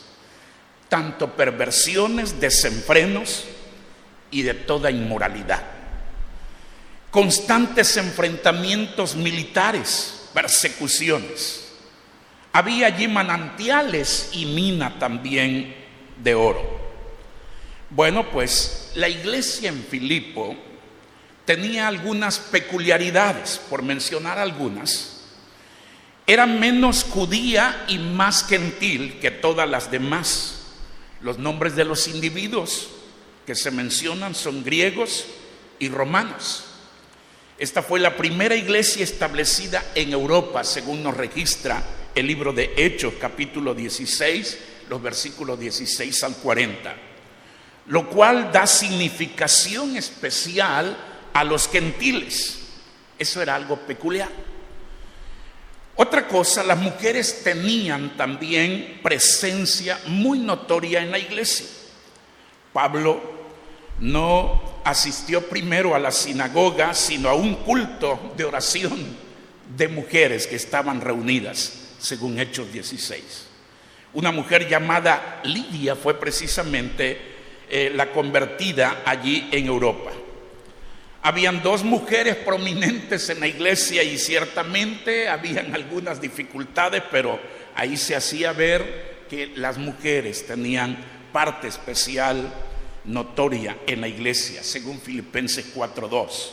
Tanto 0.90 1.34
perversiones, 1.34 2.42
desenfrenos 2.42 3.46
y 4.32 4.42
de 4.42 4.54
toda 4.54 4.92
inmoralidad. 4.92 5.64
Constantes 7.10 7.96
enfrentamientos 7.96 9.16
militares, 9.16 10.18
persecuciones. 10.34 11.68
Había 12.54 12.88
allí 12.88 13.08
manantiales 13.08 14.30
y 14.34 14.46
mina 14.46 15.00
también 15.00 15.76
de 16.22 16.36
oro. 16.36 16.80
Bueno, 17.90 18.30
pues 18.30 18.92
la 18.96 19.10
iglesia 19.10 19.70
en 19.70 19.84
Filipo 19.84 20.56
tenía 21.46 21.88
algunas 21.88 22.40
peculiaridades, 22.40 23.60
por 23.70 23.84
mencionar 23.84 24.38
algunas. 24.38 25.24
Era 26.28 26.46
menos 26.46 27.04
judía 27.04 27.86
y 27.88 27.98
más 27.98 28.46
gentil 28.48 29.20
que 29.20 29.32
todas 29.32 29.70
las 29.70 29.92
demás. 29.92 30.60
Los 31.22 31.38
nombres 31.38 31.76
de 31.76 31.86
los 31.86 32.08
individuos 32.08 32.90
que 33.46 33.56
se 33.56 33.72
mencionan 33.72 34.36
son 34.36 34.64
griegos 34.64 35.26
y 35.80 35.90
romanos. 35.90 36.66
Esta 37.62 37.84
fue 37.84 38.00
la 38.00 38.18
primera 38.18 38.56
iglesia 38.56 39.04
establecida 39.04 39.92
en 39.94 40.12
Europa, 40.14 40.64
según 40.64 41.04
nos 41.04 41.16
registra 41.16 41.84
el 42.16 42.26
libro 42.26 42.52
de 42.54 42.74
Hechos, 42.76 43.14
capítulo 43.22 43.76
16, 43.76 44.58
los 44.90 45.00
versículos 45.00 45.60
16 45.60 46.24
al 46.24 46.38
40, 46.38 46.96
lo 47.86 48.10
cual 48.10 48.52
da 48.52 48.66
significación 48.66 49.96
especial 49.96 50.98
a 51.32 51.44
los 51.44 51.70
gentiles. 51.70 52.62
Eso 53.20 53.44
era 53.44 53.58
algo 53.58 53.78
peculiar. 53.78 54.32
Otra 55.98 56.28
cosa, 56.28 56.64
las 56.64 56.80
mujeres 56.80 57.44
tenían 57.44 58.18
también 58.18 59.02
presencia 59.04 60.00
muy 60.08 60.40
notoria 60.40 61.04
en 61.04 61.12
la 61.12 61.20
iglesia. 61.20 61.68
Pablo 62.74 63.41
no 64.02 64.82
asistió 64.84 65.48
primero 65.48 65.96
a 65.96 66.00
la 66.00 66.12
sinagoga, 66.12 66.94
sino 66.94 67.30
a 67.30 67.36
un 67.36 67.56
culto 67.56 68.34
de 68.36 68.44
oración 68.44 69.00
de 69.78 69.88
mujeres 69.88 70.48
que 70.48 70.56
estaban 70.56 71.00
reunidas, 71.00 71.94
según 72.00 72.40
Hechos 72.40 72.74
16. 72.74 73.48
Una 74.14 74.32
mujer 74.32 74.68
llamada 74.68 75.40
Lidia 75.44 75.96
fue 75.96 76.20
precisamente 76.20 77.18
eh, 77.70 77.92
la 77.96 78.12
convertida 78.12 79.04
allí 79.06 79.48
en 79.52 79.68
Europa. 79.68 80.12
Habían 81.22 81.62
dos 81.62 81.84
mujeres 81.84 82.36
prominentes 82.38 83.30
en 83.30 83.40
la 83.40 83.48
iglesia 83.48 84.02
y 84.02 84.18
ciertamente 84.18 85.30
habían 85.30 85.76
algunas 85.76 86.20
dificultades, 86.20 87.04
pero 87.12 87.40
ahí 87.76 87.96
se 87.96 88.16
hacía 88.16 88.52
ver 88.52 89.26
que 89.30 89.52
las 89.56 89.78
mujeres 89.78 90.46
tenían 90.48 90.98
parte 91.32 91.68
especial 91.68 92.52
notoria 93.06 93.78
en 93.88 94.02
la 94.02 94.08
iglesia, 94.08 94.64
según 94.64 95.00
Filipenses 95.00 95.74
4.2. 95.76 96.52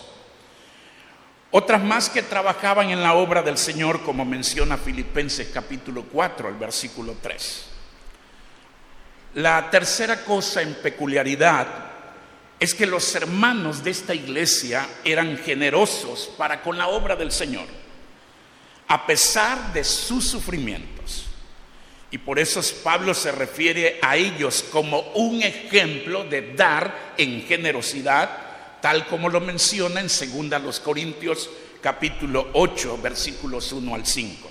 Otras 1.51 1.83
más 1.83 2.11
que 2.11 2.23
trabajaban 2.23 2.91
en 2.91 3.03
la 3.03 3.15
obra 3.15 3.43
del 3.43 3.57
Señor, 3.57 4.03
como 4.03 4.25
menciona 4.25 4.77
Filipenses 4.77 5.49
capítulo 5.53 6.05
4, 6.05 6.49
el 6.49 6.57
versículo 6.57 7.17
3. 7.23 7.65
La 9.35 9.71
tercera 9.71 10.25
cosa 10.25 10.63
en 10.63 10.75
peculiaridad 10.75 11.67
es 12.61 12.75
que 12.75 12.87
los 12.87 13.15
hermanos 13.15 13.85
de 13.85 13.91
esta 13.91 14.15
iglesia 14.15 14.87
eran 15.05 15.39
generosos 15.39 16.31
para 16.37 16.61
con 16.61 16.77
la 16.77 16.89
obra 16.89 17.15
del 17.15 17.31
Señor, 17.31 17.67
a 18.89 19.07
pesar 19.07 19.73
de 19.73 19.85
sus 19.85 20.29
sufrimientos. 20.29 20.98
Y 22.11 22.19
por 22.19 22.39
eso 22.39 22.61
Pablo 22.83 23.13
se 23.13 23.33
refiere 23.33 23.99
a 24.01 24.17
ellos 24.17 24.65
como 24.73 25.01
un 25.15 25.43
ejemplo 25.43 26.25
de 26.25 26.55
dar 26.55 27.15
en 27.19 27.43
generosidad, 27.43 28.31
tal 28.81 29.07
como 29.07 29.29
lo 29.29 29.41
menciona 29.41 30.01
en 30.01 30.09
2 30.09 30.81
Corintios 30.81 31.51
capítulo 31.83 32.49
8, 32.55 32.99
versículos 33.03 33.73
1 33.73 33.95
al 33.95 34.07
5. 34.07 34.51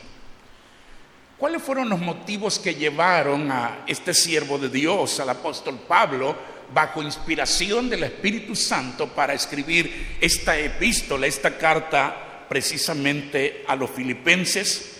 ¿Cuáles 1.37 1.61
fueron 1.61 1.89
los 1.89 1.99
motivos 1.99 2.57
que 2.57 2.75
llevaron 2.75 3.51
a 3.51 3.83
este 3.87 4.13
siervo 4.13 4.57
de 4.57 4.69
Dios, 4.69 5.19
al 5.19 5.29
apóstol 5.29 5.79
Pablo, 5.87 6.35
bajo 6.73 7.01
inspiración 7.01 7.89
del 7.89 8.03
Espíritu 8.03 8.55
Santo 8.55 9.07
para 9.07 9.33
escribir 9.33 10.17
esta 10.19 10.57
epístola, 10.57 11.27
esta 11.27 11.57
carta 11.57 12.45
precisamente 12.49 13.63
a 13.67 13.75
los 13.75 13.89
filipenses, 13.89 14.97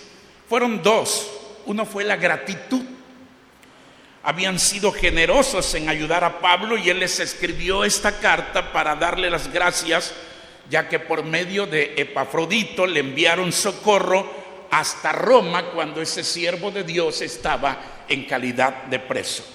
fueron 0.48 0.82
dos. 0.82 1.37
Uno 1.68 1.86
fue 1.86 2.06
la 2.06 2.16
gratitud. 2.16 2.82
Habían 4.24 4.58
sido 4.58 4.92
generosos 4.94 5.74
en 5.76 5.90
ayudar 5.90 6.24
a 6.24 6.40
Pablo 6.40 6.78
y 6.78 6.90
él 6.90 7.00
les 7.00 7.20
escribió 7.20 7.84
esta 7.84 8.20
carta 8.20 8.72
para 8.72 8.96
darle 8.96 9.30
las 9.30 9.52
gracias, 9.52 10.14
ya 10.70 10.88
que 10.88 11.00
por 11.00 11.24
medio 11.24 11.68
de 11.68 11.94
Epafrodito 11.98 12.88
le 12.88 13.02
enviaron 13.02 13.52
socorro 13.52 14.30
hasta 14.72 15.12
Roma 15.12 15.72
cuando 15.72 16.02
ese 16.02 16.24
siervo 16.24 16.72
de 16.72 16.86
Dios 16.86 17.22
estaba 17.22 18.06
en 18.08 18.24
calidad 18.24 18.84
de 18.84 19.00
preso. 19.00 19.46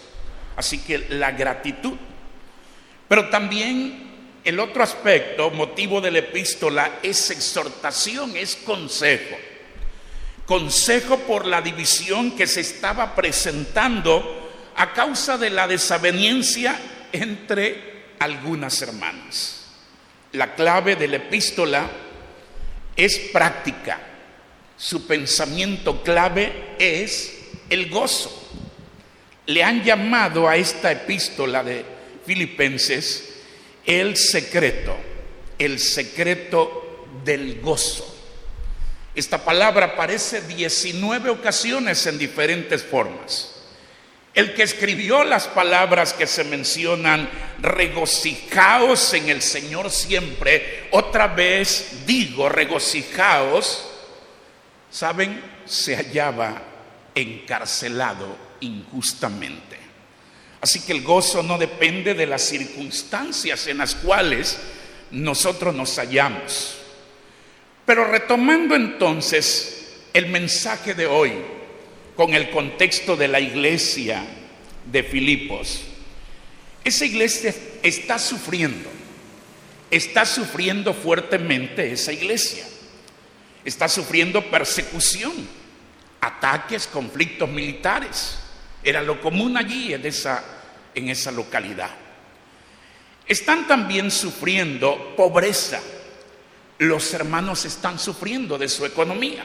Así 0.57 0.83
que 0.83 1.07
la 1.09 1.33
gratitud. 1.33 1.95
Pero 3.09 3.31
también 3.31 4.11
el 4.45 4.61
otro 4.61 4.83
aspecto, 4.83 5.51
motivo 5.51 6.03
de 6.03 6.11
la 6.11 6.19
epístola, 6.19 6.99
es 7.03 7.31
exhortación, 7.31 8.37
es 8.37 8.57
consejo. 8.57 9.37
Consejo 10.47 11.19
por 11.21 11.47
la 11.47 11.63
división 11.63 12.37
que 12.37 12.47
se 12.47 12.61
estaba 12.61 13.15
presentando 13.15 14.51
a 14.77 14.93
causa 14.93 15.39
de 15.39 15.51
la 15.51 15.69
desaveniencia 15.69 16.79
entre 17.13 18.05
algunas 18.19 18.81
hermanas. 18.83 19.67
La 20.33 20.55
clave 20.55 20.97
de 20.97 21.09
la 21.09 21.17
epístola 21.17 21.89
es 22.97 23.19
práctica. 23.33 24.01
Su 24.77 25.07
pensamiento 25.07 26.03
clave 26.03 26.75
es 26.79 27.39
el 27.69 27.89
gozo 27.91 28.43
le 29.47 29.63
han 29.63 29.83
llamado 29.83 30.49
a 30.49 30.57
esta 30.57 30.93
epístola 30.93 31.65
de 31.65 31.85
Filipenses 32.25 33.29
el 33.85 34.17
secreto, 34.17 34.97
el 35.59 35.79
secreto 35.79 37.07
del 37.25 37.61
gozo. 37.61 38.09
Esta 39.15 39.45
palabra 39.45 39.87
aparece 39.87 40.41
19 40.41 41.31
ocasiones 41.31 42.07
en 42.07 42.19
diferentes 42.19 42.83
formas. 42.83 43.53
El 44.35 44.55
que 44.55 44.63
escribió 44.63 45.25
las 45.25 45.47
palabras 45.47 46.15
que 46.15 46.27
se 46.27 46.45
mencionan, 46.45 47.29
regocijaos 47.61 49.13
en 49.13 49.29
el 49.29 49.43
Señor 49.43 49.91
siempre, 49.91 50.89
otra 50.91 51.29
vez 51.29 52.07
digo, 52.07 52.49
regocijaos, 52.49 53.85
¿saben? 54.91 55.43
Se 55.67 55.95
hallaba 55.95 56.63
encarcelado 57.15 58.35
injustamente. 58.61 59.77
Así 60.63 60.81
que 60.81 60.93
el 60.93 61.03
gozo 61.03 61.43
no 61.43 61.59
depende 61.59 62.15
de 62.15 62.27
las 62.27 62.43
circunstancias 62.43 63.67
en 63.67 63.79
las 63.79 63.95
cuales 63.97 64.59
nosotros 65.11 65.75
nos 65.75 65.97
hallamos. 65.97 66.82
Pero 67.93 68.07
retomando 68.07 68.75
entonces 68.75 69.99
el 70.15 70.29
mensaje 70.29 70.95
de 70.95 71.05
hoy, 71.07 71.35
con 72.17 72.33
el 72.33 72.49
contexto 72.49 73.17
de 73.17 73.29
la 73.29 73.39
iglesia 73.39 74.25
de 74.91 75.03
Filipos. 75.03 75.83
Esa 76.85 77.05
iglesia 77.05 77.55
está 77.83 78.19
sufriendo, 78.19 78.89
está 79.91 80.25
sufriendo 80.25 80.95
fuertemente 80.95 81.93
esa 81.93 82.15
iglesia, 82.15 82.65
está 83.63 83.91
sufriendo 83.91 84.43
persecución, 84.51 85.35
ataques, 86.19 86.87
conflictos 86.87 87.51
militares. 87.51 88.39
Era 88.83 89.03
lo 89.03 89.21
común 89.21 89.59
allí 89.59 89.93
en 89.93 90.07
esa, 90.07 90.43
en 90.95 91.11
esa 91.11 91.31
localidad. 91.31 91.91
Están 93.27 93.69
también 93.69 94.11
sufriendo 94.11 95.15
pobreza. 95.15 95.79
Los 96.83 97.13
hermanos 97.15 97.65
están 97.65 97.99
sufriendo 97.99 98.59
de 98.59 98.69
su 98.69 98.85
economía 98.85 99.45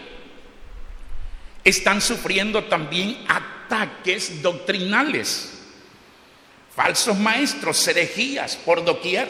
están 1.67 1.99
sufriendo 1.99 2.63
también 2.63 3.25
ataques 3.27 4.41
doctrinales. 4.41 5.53
Falsos 6.73 7.17
maestros, 7.19 7.85
herejías 7.89 8.55
por 8.55 8.85
doquier, 8.85 9.27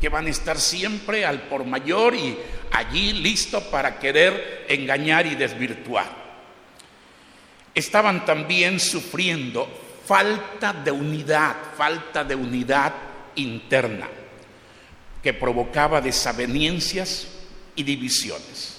que 0.00 0.08
van 0.08 0.26
a 0.26 0.30
estar 0.30 0.58
siempre 0.58 1.24
al 1.24 1.42
por 1.42 1.64
mayor 1.64 2.16
y 2.16 2.36
allí 2.72 3.12
listos 3.12 3.62
para 3.64 4.00
querer 4.00 4.66
engañar 4.68 5.24
y 5.26 5.36
desvirtuar. 5.36 6.10
Estaban 7.72 8.24
también 8.24 8.80
sufriendo 8.80 9.68
falta 10.04 10.72
de 10.72 10.90
unidad, 10.90 11.54
falta 11.76 12.24
de 12.24 12.34
unidad 12.34 12.92
interna, 13.36 14.08
que 15.22 15.32
provocaba 15.32 16.00
desavenencias 16.00 17.28
y 17.76 17.82
divisiones. 17.82 18.78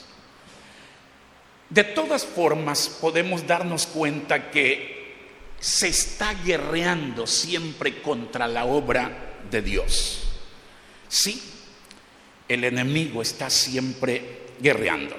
De 1.69 1.83
todas 1.83 2.25
formas, 2.25 2.88
podemos 3.01 3.47
darnos 3.47 3.88
cuenta 3.88 4.51
que 4.51 4.93
se 5.59 5.88
está 5.88 6.33
guerreando 6.43 7.25
siempre 7.25 8.01
contra 8.01 8.47
la 8.47 8.65
obra 8.65 9.39
de 9.50 9.62
Dios. 9.62 10.23
Sí, 11.07 11.41
el 12.47 12.63
enemigo 12.63 13.21
está 13.21 13.50
siempre 13.50 14.41
guerreando. 14.62 15.15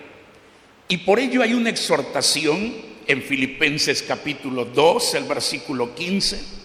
Y 0.88 0.99
por 0.99 1.19
ello 1.19 1.43
hay 1.43 1.54
una 1.54 1.71
exhortación 1.71 2.75
en 3.07 3.23
Filipenses 3.23 4.02
capítulo 4.02 4.66
2, 4.66 5.14
el 5.14 5.25
versículo 5.25 5.95
15, 5.95 6.63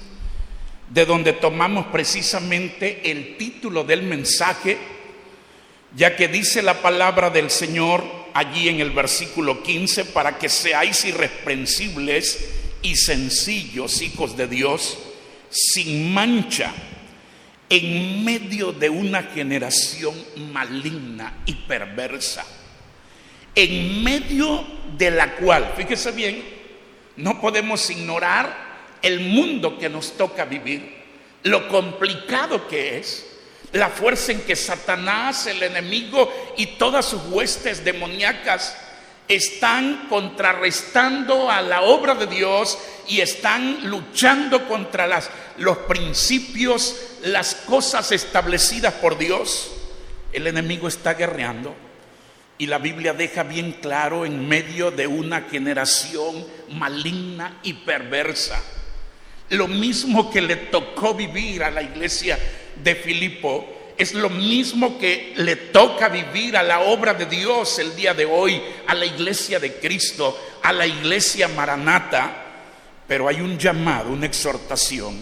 de 0.89 1.05
donde 1.05 1.33
tomamos 1.33 1.87
precisamente 1.87 3.11
el 3.11 3.37
título 3.37 3.83
del 3.83 4.03
mensaje, 4.03 4.77
ya 5.95 6.15
que 6.15 6.27
dice 6.27 6.61
la 6.61 6.81
palabra 6.81 7.29
del 7.29 7.49
Señor, 7.49 8.03
allí 8.33 8.69
en 8.69 8.79
el 8.79 8.91
versículo 8.91 9.61
15, 9.61 10.05
para 10.05 10.37
que 10.37 10.49
seáis 10.49 11.05
irreprensibles 11.05 12.49
y 12.81 12.95
sencillos 12.95 14.01
hijos 14.01 14.35
de 14.35 14.47
Dios, 14.47 14.97
sin 15.49 16.13
mancha, 16.13 16.73
en 17.69 18.23
medio 18.23 18.71
de 18.71 18.89
una 18.89 19.23
generación 19.23 20.15
maligna 20.51 21.37
y 21.45 21.53
perversa, 21.53 22.45
en 23.53 24.03
medio 24.03 24.65
de 24.97 25.11
la 25.11 25.35
cual, 25.35 25.73
fíjese 25.77 26.11
bien, 26.11 26.43
no 27.15 27.39
podemos 27.39 27.89
ignorar 27.91 28.68
el 29.01 29.19
mundo 29.21 29.77
que 29.77 29.89
nos 29.89 30.17
toca 30.17 30.45
vivir, 30.45 30.97
lo 31.43 31.67
complicado 31.67 32.67
que 32.67 32.97
es, 32.97 33.25
la 33.71 33.89
fuerza 33.89 34.31
en 34.31 34.41
que 34.41 34.55
Satanás, 34.55 35.45
el 35.47 35.61
enemigo 35.61 36.31
y 36.57 36.65
todas 36.77 37.05
sus 37.05 37.21
huestes 37.29 37.83
demoníacas 37.83 38.75
están 39.27 40.07
contrarrestando 40.09 41.51
a 41.51 41.61
la 41.61 41.83
obra 41.83 42.15
de 42.15 42.25
Dios 42.25 42.79
y 43.07 43.21
están 43.21 43.87
luchando 43.89 44.67
contra 44.67 45.05
las, 45.05 45.29
los 45.57 45.77
principios, 45.79 46.95
las 47.21 47.53
cosas 47.53 48.11
establecidas 48.11 48.95
por 48.95 49.19
Dios. 49.19 49.71
El 50.33 50.47
enemigo 50.47 50.87
está 50.87 51.13
guerreando 51.13 51.75
y 52.57 52.65
la 52.65 52.79
Biblia 52.79 53.13
deja 53.13 53.43
bien 53.43 53.73
claro 53.73 54.25
en 54.25 54.47
medio 54.47 54.89
de 54.89 55.05
una 55.05 55.43
generación 55.43 56.45
maligna 56.71 57.59
y 57.61 57.73
perversa. 57.73 58.61
Lo 59.49 59.67
mismo 59.67 60.29
que 60.29 60.41
le 60.41 60.55
tocó 60.55 61.13
vivir 61.13 61.63
a 61.63 61.71
la 61.71 61.81
iglesia 61.81 62.37
de 62.83 62.95
Filipo 62.95 63.93
es 63.97 64.13
lo 64.13 64.29
mismo 64.29 64.97
que 64.97 65.33
le 65.35 65.55
toca 65.57 66.07
vivir 66.07 66.55
a 66.55 66.63
la 66.63 66.79
obra 66.79 67.13
de 67.13 67.25
Dios 67.25 67.79
el 67.79 67.95
día 67.95 68.13
de 68.13 68.25
hoy, 68.25 68.61
a 68.87 68.93
la 68.93 69.05
iglesia 69.05 69.59
de 69.59 69.73
Cristo, 69.73 70.39
a 70.63 70.71
la 70.71 70.87
iglesia 70.87 71.49
maranata, 71.49 72.45
pero 73.05 73.27
hay 73.27 73.41
un 73.41 73.57
llamado, 73.57 74.11
una 74.11 74.25
exhortación, 74.25 75.17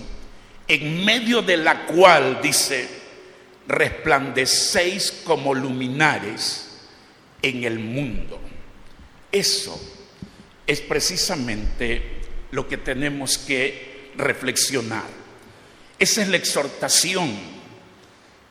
en 0.68 1.04
medio 1.04 1.42
de 1.42 1.58
la 1.58 1.86
cual 1.88 2.40
dice, 2.42 2.88
resplandecéis 3.68 5.24
como 5.24 5.56
luminares 5.56 6.68
en 7.42 7.64
el 7.64 7.80
mundo. 7.80 8.40
Eso 9.32 9.80
es 10.68 10.82
precisamente 10.82 12.18
lo 12.52 12.68
que 12.68 12.78
tenemos 12.78 13.38
que 13.38 13.87
reflexionar. 14.18 15.06
Esa 16.00 16.22
es 16.22 16.28
la 16.28 16.38
exhortación 16.38 17.32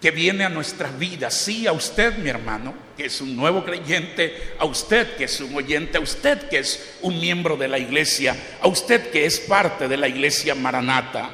que 0.01 0.11
viene 0.11 0.45
a 0.45 0.49
nuestras 0.49 0.99
vidas. 0.99 1.35
Sí, 1.35 1.67
a 1.67 1.73
usted, 1.73 2.17
mi 2.19 2.29
hermano, 2.29 2.75
que 2.97 3.07
es 3.07 3.21
un 3.21 3.37
nuevo 3.37 3.65
creyente, 3.65 4.55
a 4.59 4.65
usted 4.65 5.17
que 5.17 5.25
es 5.25 5.41
un 5.41 5.55
oyente, 5.55 5.99
a 5.99 6.01
usted 6.01 6.49
que 6.49 6.59
es 6.59 6.97
un 7.03 7.21
miembro 7.21 7.57
de 7.57 7.69
la 7.69 7.79
iglesia, 7.79 8.37
a 8.61 8.69
usted 8.69 9.11
que 9.11 9.27
es 9.27 9.41
parte 9.41 9.89
de 9.89 9.97
la 9.97 10.09
iglesia 10.09 10.55
maranata. 10.55 11.31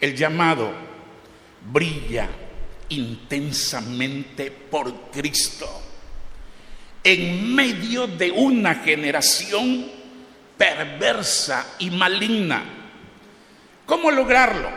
El 0.00 0.14
llamado 0.14 0.72
brilla 1.72 2.28
intensamente 2.88 4.50
por 4.50 5.10
Cristo 5.10 5.88
en 7.04 7.54
medio 7.54 8.06
de 8.06 8.30
una 8.30 8.76
generación 8.76 9.86
perversa 10.56 11.74
y 11.78 11.90
maligna. 11.90 12.77
¿Cómo 13.88 14.10
lograrlo? 14.10 14.68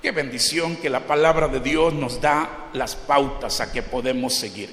Qué 0.00 0.12
bendición 0.12 0.76
que 0.76 0.88
la 0.88 1.00
palabra 1.00 1.48
de 1.48 1.58
Dios 1.58 1.92
nos 1.92 2.20
da 2.20 2.68
las 2.74 2.94
pautas 2.94 3.60
a 3.60 3.72
que 3.72 3.82
podemos 3.82 4.36
seguir. 4.36 4.70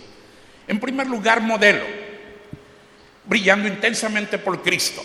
En 0.68 0.80
primer 0.80 1.08
lugar, 1.08 1.42
modelo, 1.42 1.84
brillando 3.26 3.68
intensamente 3.68 4.38
por 4.38 4.62
Cristo. 4.62 5.02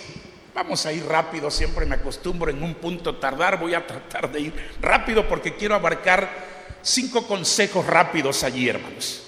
Vamos 0.54 0.84
a 0.84 0.92
ir 0.92 1.02
rápido, 1.06 1.50
siempre 1.50 1.86
me 1.86 1.94
acostumbro 1.94 2.50
en 2.50 2.62
un 2.62 2.74
punto 2.74 3.16
tardar, 3.16 3.58
voy 3.58 3.72
a 3.72 3.86
tratar 3.86 4.30
de 4.30 4.40
ir 4.40 4.52
rápido 4.82 5.26
porque 5.26 5.56
quiero 5.56 5.74
abarcar 5.74 6.28
cinco 6.82 7.26
consejos 7.26 7.86
rápidos 7.86 8.44
allí, 8.44 8.68
hermanos. 8.68 9.22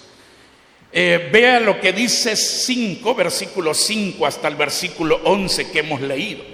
Eh, 0.93 1.31
vea 1.33 1.61
lo 1.61 1.81
que 1.81 1.95
dice 1.95 2.37
5, 2.37 3.15
versículo 3.15 3.73
5 3.73 4.27
hasta 4.27 4.49
el 4.49 4.57
versículo 4.57 5.19
11 5.25 5.71
que 5.71 5.79
hemos 5.79 6.03
leído. 6.03 6.54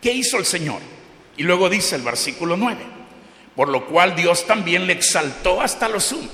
¿Qué 0.00 0.12
hizo 0.12 0.38
el 0.38 0.44
Señor? 0.44 0.80
Y 1.36 1.42
luego 1.42 1.68
dice 1.68 1.96
el 1.96 2.02
versículo 2.02 2.56
9, 2.56 2.78
por 3.54 3.68
lo 3.68 3.86
cual 3.86 4.14
Dios 4.14 4.46
también 4.46 4.86
le 4.86 4.92
exaltó 4.92 5.60
hasta 5.60 5.88
lo 5.88 6.00
sumo 6.00 6.28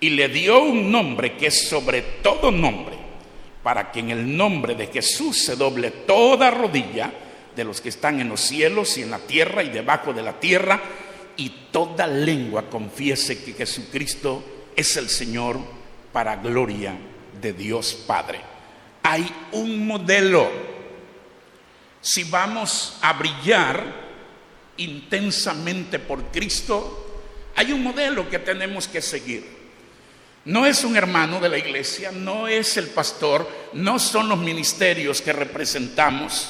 y 0.00 0.10
le 0.10 0.28
dio 0.28 0.62
un 0.62 0.90
nombre 0.90 1.36
que 1.36 1.46
es 1.46 1.68
sobre 1.68 2.02
todo 2.22 2.50
nombre, 2.50 2.96
para 3.62 3.90
que 3.90 4.00
en 4.00 4.10
el 4.10 4.36
nombre 4.36 4.74
de 4.74 4.86
Jesús 4.88 5.44
se 5.44 5.56
doble 5.56 5.90
toda 5.90 6.50
rodilla 6.50 7.12
de 7.54 7.64
los 7.64 7.80
que 7.80 7.88
están 7.88 8.20
en 8.20 8.28
los 8.28 8.40
cielos 8.40 8.98
y 8.98 9.02
en 9.02 9.10
la 9.10 9.18
tierra 9.18 9.62
y 9.62 9.70
debajo 9.70 10.12
de 10.12 10.22
la 10.22 10.38
tierra, 10.38 10.80
y 11.36 11.50
toda 11.70 12.06
lengua 12.06 12.68
confiese 12.68 13.42
que 13.42 13.52
Jesucristo 13.52 14.42
es 14.74 14.96
el 14.96 15.08
Señor 15.08 15.58
para 16.12 16.36
gloria 16.36 16.94
de 17.40 17.52
Dios 17.52 17.94
Padre. 18.06 18.40
Hay 19.02 19.26
un 19.52 19.86
modelo. 19.86 20.75
Si 22.00 22.24
vamos 22.24 22.98
a 23.02 23.12
brillar 23.14 24.06
intensamente 24.76 25.98
por 25.98 26.30
Cristo, 26.30 27.06
hay 27.56 27.72
un 27.72 27.82
modelo 27.82 28.28
que 28.28 28.38
tenemos 28.38 28.86
que 28.86 29.00
seguir. 29.00 29.56
No 30.44 30.64
es 30.64 30.84
un 30.84 30.96
hermano 30.96 31.40
de 31.40 31.48
la 31.48 31.58
iglesia, 31.58 32.12
no 32.12 32.46
es 32.46 32.76
el 32.76 32.88
pastor, 32.88 33.50
no 33.72 33.98
son 33.98 34.28
los 34.28 34.38
ministerios 34.38 35.20
que 35.20 35.32
representamos. 35.32 36.48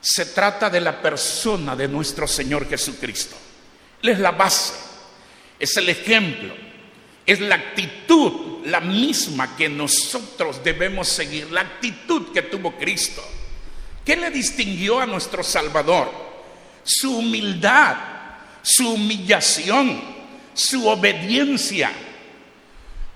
Se 0.00 0.26
trata 0.26 0.70
de 0.70 0.80
la 0.80 1.02
persona 1.02 1.74
de 1.74 1.88
nuestro 1.88 2.28
Señor 2.28 2.68
Jesucristo. 2.68 3.34
Él 4.02 4.10
es 4.10 4.18
la 4.20 4.30
base, 4.30 4.74
es 5.58 5.76
el 5.76 5.88
ejemplo, 5.88 6.54
es 7.26 7.40
la 7.40 7.56
actitud, 7.56 8.64
la 8.66 8.80
misma 8.80 9.56
que 9.56 9.68
nosotros 9.68 10.62
debemos 10.62 11.08
seguir, 11.08 11.50
la 11.50 11.62
actitud 11.62 12.32
que 12.32 12.42
tuvo 12.42 12.76
Cristo. 12.76 13.24
¿Qué 14.04 14.16
le 14.16 14.30
distinguió 14.30 15.00
a 15.00 15.06
nuestro 15.06 15.42
Salvador? 15.42 16.10
Su 16.82 17.18
humildad, 17.18 17.96
su 18.62 18.94
humillación, 18.94 20.00
su 20.52 20.86
obediencia 20.86 21.90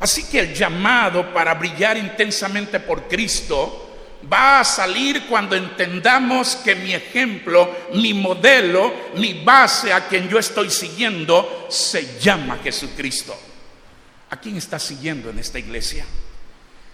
Así 0.01 0.25
que 0.25 0.41
el 0.41 0.55
llamado 0.55 1.33
para 1.33 1.55
brillar 1.55 1.97
intensamente 1.97 2.79
por 2.79 3.09
Cristo 3.09 3.85
va 4.33 4.61
a 4.61 4.65
salir 4.65 5.27
cuando 5.27 5.57
entendamos 5.57 6.57
que 6.57 6.75
mi 6.77 6.93
ejemplo, 6.93 7.75
mi 7.95 8.15
modelo, 8.15 8.93
mi 9.17 9.43
base 9.43 9.93
a 9.93 10.07
quien 10.07 10.29
yo 10.29 10.39
estoy 10.39 10.71
siguiendo 10.71 11.67
se 11.69 12.19
llama 12.21 12.59
Jesucristo. 12.63 13.37
¿A 14.31 14.39
quién 14.39 14.57
está 14.57 14.79
siguiendo 14.79 15.31
en 15.31 15.39
esta 15.41 15.59
iglesia? 15.59 16.05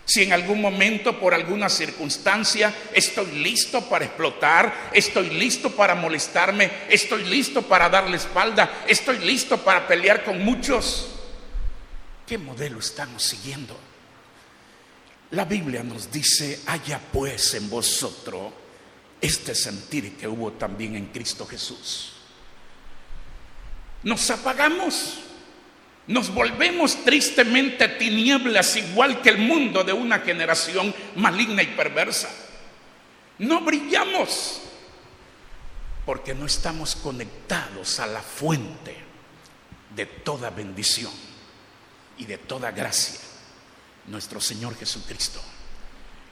Si 0.07 0.23
en 0.23 0.33
algún 0.33 0.61
momento, 0.61 1.19
por 1.19 1.33
alguna 1.33 1.69
circunstancia, 1.69 2.75
estoy 2.93 3.27
listo 3.33 3.89
para 3.89 4.05
explotar, 4.05 4.91
estoy 4.93 5.31
listo 5.31 5.71
para 5.71 5.95
molestarme, 5.95 6.71
estoy 6.91 7.25
listo 7.25 7.63
para 7.63 7.89
darle 7.89 8.19
espalda, 8.19 8.85
estoy 8.87 9.19
listo 9.21 9.57
para 9.65 9.87
pelear 9.87 10.23
con 10.25 10.45
muchos, 10.45 11.15
¿Qué 12.27 12.39
modelo 12.39 12.79
estamos 12.79 13.23
siguiendo? 13.23 13.79
La 15.33 15.45
Biblia 15.45 15.83
nos 15.83 16.11
dice, 16.11 16.61
haya 16.67 16.99
pues 17.13 17.55
en 17.55 17.69
vosotros 17.69 18.53
este 19.21 19.55
sentir 19.55 20.17
que 20.17 20.29
hubo 20.29 20.53
también 20.53 20.97
en 20.97 21.07
Cristo 21.07 21.47
Jesús. 21.47 22.13
Nos 24.03 24.31
apagamos, 24.31 25.19
nos 26.07 26.33
volvemos 26.33 27.03
tristemente 27.05 27.89
tinieblas 27.89 28.77
igual 28.77 29.23
que 29.23 29.31
el 29.31 29.39
mundo 29.39 29.85
de 29.85 29.93
una 29.93 30.19
generación 30.19 30.95
maligna 31.17 31.63
y 31.63 31.69
perversa. 31.69 32.31
No 33.39 33.63
brillamos 33.63 34.61
porque 36.05 36.35
no 36.35 36.45
estamos 36.45 36.95
conectados 36.97 37.99
a 38.01 38.07
la 38.07 38.21
fuente 38.21 38.95
de 39.97 40.07
toda 40.07 40.51
bendición 40.51 41.13
y 42.19 42.27
de 42.27 42.37
toda 42.39 42.71
gracia, 42.71 43.21
nuestro 44.07 44.41
Señor 44.41 44.77
Jesucristo. 44.77 45.41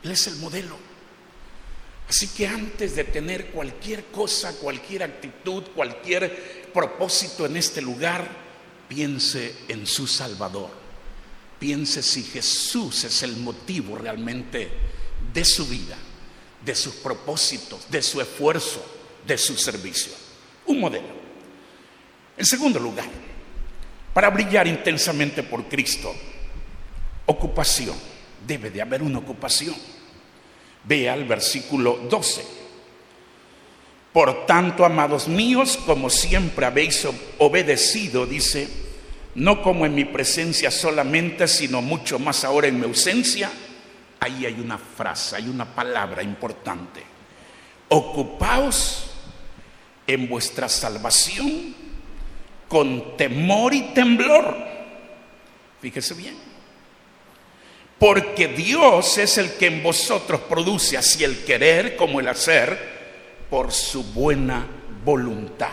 Él 0.03 0.11
es 0.11 0.27
el 0.27 0.37
modelo. 0.37 0.77
Así 2.09 2.29
que 2.29 2.47
antes 2.47 2.95
de 2.95 3.05
tener 3.05 3.47
cualquier 3.53 4.07
cosa, 4.07 4.53
cualquier 4.59 5.05
actitud, 5.05 5.63
cualquier 5.75 6.71
propósito 6.75 7.47
en 7.47 7.57
este 7.57 7.81
lugar, 7.81 8.42
piense 8.93 9.55
en 9.69 9.87
su 9.87 10.07
Salvador. 10.07 10.69
Piense 11.59 12.03
si 12.03 12.23
Jesús 12.25 13.05
es 13.05 13.23
el 13.23 13.39
motivo 13.39 13.97
realmente 13.97 14.69
de 15.33 15.45
su 15.47 15.67
vida, 15.67 15.97
de 16.63 16.75
sus 16.75 16.97
propósitos, 16.97 17.91
de 17.91 18.03
su 18.03 18.21
esfuerzo, 18.21 18.85
de 19.27 19.39
su 19.39 19.57
servicio. 19.57 20.13
Un 20.67 20.81
modelo. 20.81 21.09
En 22.37 22.45
segundo 22.45 22.79
lugar, 22.79 23.09
para 24.13 24.29
brillar 24.29 24.67
intensamente 24.67 25.43
por 25.43 25.65
Cristo, 25.69 26.15
ocupación. 27.25 27.97
Debe 28.47 28.71
de 28.71 28.83
haber 28.83 29.03
una 29.03 29.21
ocupación. 29.21 29.75
Vea 30.85 31.15
el 31.15 31.25
versículo 31.25 31.99
12. 32.11 32.45
Por 34.13 34.45
tanto, 34.45 34.85
amados 34.85 35.29
míos, 35.29 35.79
como 35.87 36.11
siempre 36.11 36.67
habéis 36.67 37.09
obedecido, 37.39 38.27
dice, 38.27 38.82
no 39.35 39.63
como 39.63 39.87
en 39.87 39.95
mi 39.95 40.05
presencia 40.05 40.71
solamente, 40.71 41.49
sino 41.49 41.81
mucho 41.81 42.19
más 42.19 42.45
ahora 42.45 42.69
en 42.69 42.79
mi 42.79 42.85
ausencia, 42.85 43.51
ahí 44.21 44.47
hay 44.47 44.61
una 44.61 44.79
frase, 44.79 45.37
hay 45.37 45.49
una 45.49 45.65
palabra 45.65 46.23
importante. 46.23 47.03
Ocupaos 47.89 49.11
en 50.07 50.29
vuestra 50.29 50.69
salvación 50.69 51.75
con 52.69 53.17
temor 53.17 53.75
y 53.75 53.83
temblor. 53.93 54.57
Fíjese 55.81 56.15
bien. 56.15 56.37
Porque 57.99 58.49
Dios 58.49 59.19
es 59.19 59.39
el 59.39 59.53
que 59.53 59.67
en 59.67 59.83
vosotros 59.83 60.41
produce 60.49 60.97
así 60.97 61.23
el 61.23 61.45
querer 61.45 61.97
como 61.97 62.19
el 62.19 62.29
hacer 62.29 63.47
por 63.49 63.73
su 63.73 64.03
buena 64.03 64.67
voluntad. 65.05 65.73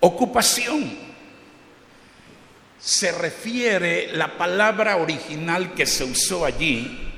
Ocupación. 0.00 1.09
Se 2.80 3.12
refiere, 3.12 4.12
la 4.12 4.38
palabra 4.38 4.96
original 4.96 5.74
que 5.74 5.86
se 5.86 6.04
usó 6.04 6.44
allí, 6.44 7.12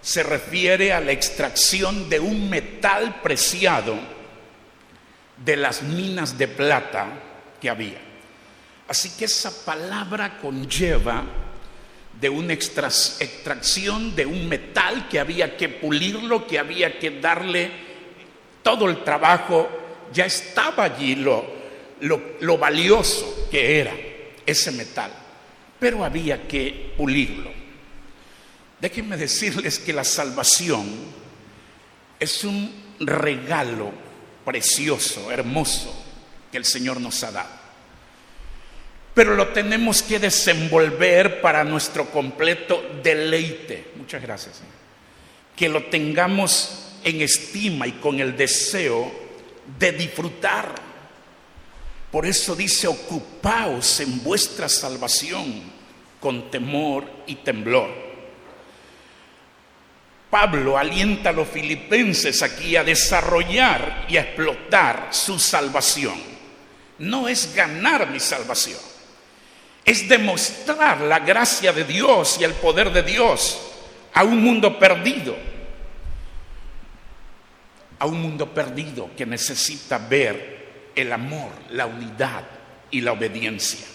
se 0.00 0.22
refiere 0.22 0.92
a 0.92 1.00
la 1.00 1.12
extracción 1.12 2.08
de 2.08 2.20
un 2.20 2.48
metal 2.48 3.20
preciado 3.22 3.96
de 5.44 5.56
las 5.56 5.82
minas 5.82 6.36
de 6.38 6.48
plata 6.48 7.08
había. 7.68 7.98
Así 8.88 9.10
que 9.10 9.24
esa 9.24 9.64
palabra 9.64 10.38
conlleva 10.38 11.24
de 12.20 12.28
una 12.28 12.52
extracción 12.52 14.14
de 14.14 14.26
un 14.26 14.48
metal 14.48 15.08
que 15.08 15.18
había 15.18 15.56
que 15.56 15.68
pulirlo, 15.68 16.46
que 16.46 16.58
había 16.58 16.98
que 16.98 17.10
darle 17.10 17.70
todo 18.62 18.88
el 18.88 19.02
trabajo, 19.02 19.68
ya 20.12 20.26
estaba 20.26 20.84
allí 20.84 21.16
lo, 21.16 21.44
lo 22.00 22.58
valioso 22.58 23.48
que 23.50 23.80
era 23.80 23.92
ese 24.46 24.72
metal, 24.72 25.12
pero 25.78 26.04
había 26.04 26.46
que 26.46 26.94
pulirlo. 26.96 27.50
Déjenme 28.80 29.16
decirles 29.16 29.78
que 29.78 29.92
la 29.92 30.04
salvación 30.04 30.84
es 32.20 32.44
un 32.44 32.72
regalo 33.00 33.92
precioso, 34.44 35.30
hermoso, 35.30 36.04
que 36.50 36.58
el 36.58 36.64
Señor 36.64 37.00
nos 37.00 37.22
ha 37.24 37.32
dado. 37.32 37.64
Pero 39.14 39.36
lo 39.36 39.48
tenemos 39.48 40.02
que 40.02 40.18
desenvolver 40.18 41.40
para 41.40 41.62
nuestro 41.62 42.10
completo 42.10 42.82
deleite. 43.02 43.92
Muchas 43.96 44.20
gracias. 44.20 44.60
Que 45.56 45.68
lo 45.68 45.84
tengamos 45.84 46.90
en 47.04 47.20
estima 47.20 47.86
y 47.86 47.92
con 47.92 48.18
el 48.18 48.36
deseo 48.36 49.12
de 49.78 49.92
disfrutar. 49.92 50.74
Por 52.14 52.26
eso 52.26 52.54
dice, 52.54 52.86
ocupaos 52.86 53.98
en 53.98 54.22
vuestra 54.22 54.68
salvación 54.68 55.52
con 56.20 56.48
temor 56.48 57.04
y 57.26 57.34
temblor. 57.34 57.90
Pablo 60.30 60.78
alienta 60.78 61.30
a 61.30 61.32
los 61.32 61.48
filipenses 61.48 62.40
aquí 62.44 62.76
a 62.76 62.84
desarrollar 62.84 64.06
y 64.08 64.16
a 64.16 64.20
explotar 64.20 65.08
su 65.10 65.40
salvación 65.40 66.14
no 67.00 67.26
es 67.26 67.52
ganar 67.52 68.08
mi 68.08 68.20
salvación, 68.20 68.78
es 69.84 70.08
demostrar 70.08 71.00
la 71.00 71.18
gracia 71.18 71.72
de 71.72 71.82
Dios 71.82 72.36
y 72.40 72.44
el 72.44 72.52
poder 72.52 72.92
de 72.92 73.02
Dios 73.02 73.60
a 74.12 74.22
un 74.22 74.40
mundo 74.40 74.78
perdido, 74.78 75.36
a 77.98 78.06
un 78.06 78.22
mundo 78.22 78.54
perdido 78.54 79.10
que 79.16 79.26
necesita 79.26 79.98
ver 79.98 80.53
el 80.94 81.12
amor, 81.12 81.50
la 81.70 81.86
unidad 81.86 82.44
y 82.90 83.00
la 83.00 83.12
obediencia. 83.12 83.86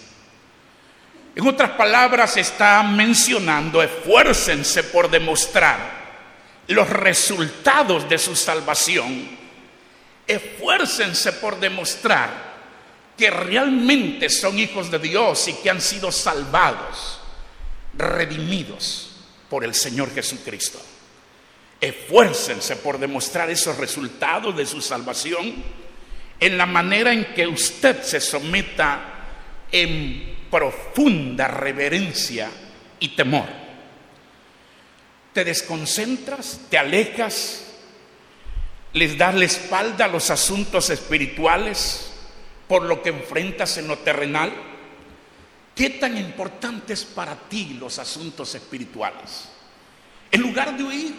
En 1.34 1.46
otras 1.46 1.70
palabras, 1.70 2.36
está 2.36 2.82
mencionando, 2.82 3.82
esfuércense 3.82 4.84
por 4.84 5.10
demostrar 5.10 6.00
los 6.68 6.88
resultados 6.88 8.08
de 8.08 8.18
su 8.18 8.36
salvación, 8.36 9.28
esfuércense 10.26 11.32
por 11.34 11.58
demostrar 11.58 12.50
que 13.16 13.30
realmente 13.30 14.28
son 14.28 14.58
hijos 14.58 14.90
de 14.90 14.98
Dios 14.98 15.48
y 15.48 15.54
que 15.54 15.70
han 15.70 15.80
sido 15.80 16.10
salvados, 16.10 17.20
redimidos 17.94 19.10
por 19.48 19.64
el 19.64 19.74
Señor 19.74 20.12
Jesucristo. 20.14 20.80
Esfuércense 21.80 22.76
por 22.76 22.98
demostrar 22.98 23.50
esos 23.50 23.76
resultados 23.78 24.56
de 24.56 24.66
su 24.66 24.80
salvación 24.80 25.62
en 26.40 26.56
la 26.56 26.66
manera 26.66 27.12
en 27.12 27.26
que 27.34 27.46
usted 27.46 28.02
se 28.02 28.20
someta 28.20 29.00
en 29.70 30.38
profunda 30.50 31.46
reverencia 31.46 32.50
y 32.98 33.08
temor. 33.08 33.46
Te 35.34 35.44
desconcentras, 35.44 36.60
te 36.68 36.78
alejas, 36.78 37.66
les 38.94 39.16
das 39.16 39.34
la 39.34 39.44
espalda 39.44 40.06
a 40.06 40.08
los 40.08 40.30
asuntos 40.30 40.90
espirituales 40.90 42.12
por 42.66 42.82
lo 42.82 43.02
que 43.02 43.10
enfrentas 43.10 43.76
en 43.78 43.86
lo 43.86 43.98
terrenal. 43.98 44.52
¿Qué 45.74 45.90
tan 45.90 46.16
importante 46.16 46.94
es 46.94 47.04
para 47.04 47.36
ti 47.36 47.76
los 47.78 47.98
asuntos 47.98 48.54
espirituales? 48.54 49.48
En 50.32 50.40
lugar 50.40 50.76
de 50.76 50.84
huir, 50.84 51.14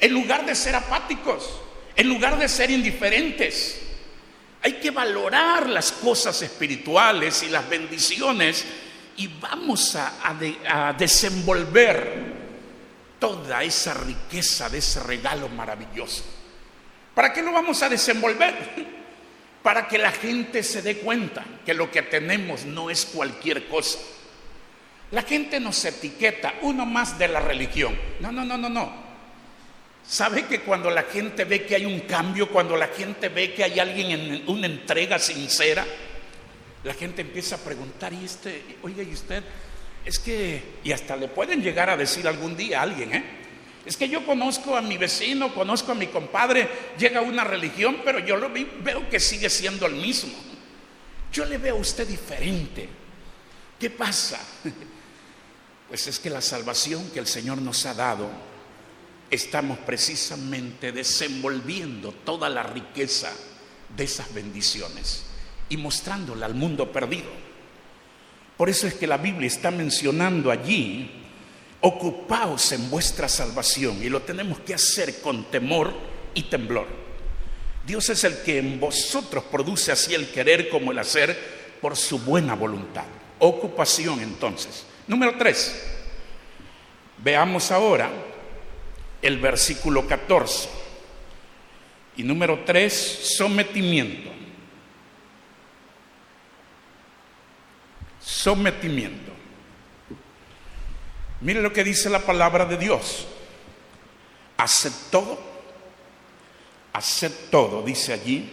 en 0.00 0.12
lugar 0.12 0.46
de 0.46 0.54
ser 0.54 0.74
apáticos, 0.74 1.60
en 1.96 2.08
lugar 2.08 2.38
de 2.38 2.48
ser 2.48 2.70
indiferentes. 2.70 3.83
Hay 4.64 4.80
que 4.80 4.90
valorar 4.90 5.68
las 5.68 5.92
cosas 5.92 6.40
espirituales 6.40 7.42
y 7.42 7.50
las 7.50 7.68
bendiciones 7.68 8.64
y 9.18 9.26
vamos 9.26 9.94
a, 9.94 10.34
desenvolver 10.96 12.32
toda 13.18 13.62
esa 13.62 13.92
riqueza 13.92 14.70
de 14.70 14.78
ese 14.78 15.00
regalo 15.00 15.50
maravilloso. 15.50 16.24
¿Para 17.14 17.30
qué 17.30 17.42
lo 17.42 17.52
vamos 17.52 17.82
a 17.82 17.90
desenvolver? 17.90 18.54
Para 19.62 19.86
que 19.86 19.98
la 19.98 20.12
gente 20.12 20.62
se 20.62 20.80
dé 20.80 20.96
cuenta 20.96 21.44
que 21.66 21.74
lo 21.74 21.90
que 21.90 22.00
tenemos 22.00 22.64
no 22.64 22.88
es 22.88 23.04
cualquier 23.04 23.68
cosa. 23.68 23.98
La 25.10 25.20
gente 25.24 25.60
nos 25.60 25.84
etiqueta, 25.84 26.54
uno 26.62 26.86
más 26.86 27.18
de 27.18 27.28
la 27.28 27.40
religión. 27.40 27.94
No, 28.18 28.32
no, 28.32 28.46
no, 28.46 28.56
no, 28.56 28.70
no. 28.70 29.03
¿Sabe 30.06 30.46
que 30.46 30.60
cuando 30.60 30.90
la 30.90 31.04
gente 31.04 31.44
ve 31.44 31.64
que 31.64 31.76
hay 31.76 31.86
un 31.86 32.00
cambio, 32.00 32.50
cuando 32.50 32.76
la 32.76 32.88
gente 32.88 33.30
ve 33.30 33.54
que 33.54 33.64
hay 33.64 33.78
alguien 33.78 34.10
en 34.10 34.48
una 34.48 34.66
entrega 34.66 35.18
sincera, 35.18 35.86
la 36.84 36.92
gente 36.92 37.22
empieza 37.22 37.56
a 37.56 37.58
preguntar, 37.58 38.12
y 38.12 38.24
este, 38.24 38.76
oiga, 38.82 39.02
y 39.02 39.12
usted, 39.12 39.42
es 40.04 40.18
que, 40.18 40.62
y 40.84 40.92
hasta 40.92 41.16
le 41.16 41.28
pueden 41.28 41.62
llegar 41.62 41.88
a 41.88 41.96
decir 41.96 42.28
algún 42.28 42.56
día 42.56 42.80
a 42.80 42.82
alguien, 42.82 43.14
¿eh? 43.14 43.24
Es 43.86 43.96
que 43.96 44.08
yo 44.08 44.24
conozco 44.24 44.76
a 44.76 44.82
mi 44.82 44.96
vecino, 44.96 45.54
conozco 45.54 45.92
a 45.92 45.94
mi 45.94 46.06
compadre, 46.06 46.68
llega 46.98 47.20
a 47.20 47.22
una 47.22 47.44
religión, 47.44 47.98
pero 48.04 48.18
yo 48.18 48.36
lo 48.36 48.50
veo 48.50 49.08
que 49.10 49.20
sigue 49.20 49.50
siendo 49.50 49.86
el 49.86 49.94
mismo. 49.94 50.32
Yo 51.30 51.44
le 51.44 51.58
veo 51.58 51.76
a 51.76 51.80
usted 51.80 52.06
diferente. 52.06 52.88
¿Qué 53.78 53.90
pasa? 53.90 54.40
Pues 55.86 56.06
es 56.08 56.18
que 56.18 56.30
la 56.30 56.40
salvación 56.40 57.10
que 57.10 57.20
el 57.20 57.26
Señor 57.26 57.58
nos 57.58 57.84
ha 57.86 57.94
dado 57.94 58.28
estamos 59.30 59.78
precisamente 59.78 60.92
desenvolviendo 60.92 62.12
toda 62.12 62.48
la 62.48 62.62
riqueza 62.62 63.32
de 63.96 64.04
esas 64.04 64.32
bendiciones 64.32 65.24
y 65.68 65.76
mostrándola 65.76 66.46
al 66.46 66.54
mundo 66.54 66.90
perdido. 66.92 67.30
Por 68.56 68.68
eso 68.68 68.86
es 68.86 68.94
que 68.94 69.06
la 69.06 69.16
Biblia 69.16 69.46
está 69.46 69.70
mencionando 69.70 70.50
allí, 70.50 71.10
ocupaos 71.80 72.72
en 72.72 72.88
vuestra 72.88 73.28
salvación 73.28 74.02
y 74.02 74.08
lo 74.08 74.22
tenemos 74.22 74.60
que 74.60 74.74
hacer 74.74 75.20
con 75.20 75.50
temor 75.50 75.92
y 76.34 76.44
temblor. 76.44 76.86
Dios 77.86 78.08
es 78.08 78.24
el 78.24 78.38
que 78.42 78.58
en 78.58 78.80
vosotros 78.80 79.44
produce 79.44 79.92
así 79.92 80.14
el 80.14 80.30
querer 80.30 80.68
como 80.68 80.92
el 80.92 80.98
hacer 80.98 81.36
por 81.80 81.96
su 81.96 82.18
buena 82.18 82.54
voluntad. 82.54 83.04
Ocupación 83.40 84.20
entonces. 84.20 84.86
Número 85.06 85.36
tres. 85.36 85.82
Veamos 87.18 87.70
ahora 87.70 88.10
el 89.24 89.38
versículo 89.38 90.06
14. 90.06 90.68
Y 92.18 92.22
número 92.22 92.62
3, 92.64 92.92
sometimiento. 93.38 94.30
Sometimiento. 98.20 99.32
Mire 101.40 101.62
lo 101.62 101.72
que 101.72 101.82
dice 101.82 102.10
la 102.10 102.20
palabra 102.20 102.66
de 102.66 102.76
Dios. 102.76 103.26
Haced 104.58 104.92
todo, 105.10 105.40
haced 106.92 107.32
todo, 107.50 107.82
dice 107.82 108.12
allí, 108.12 108.50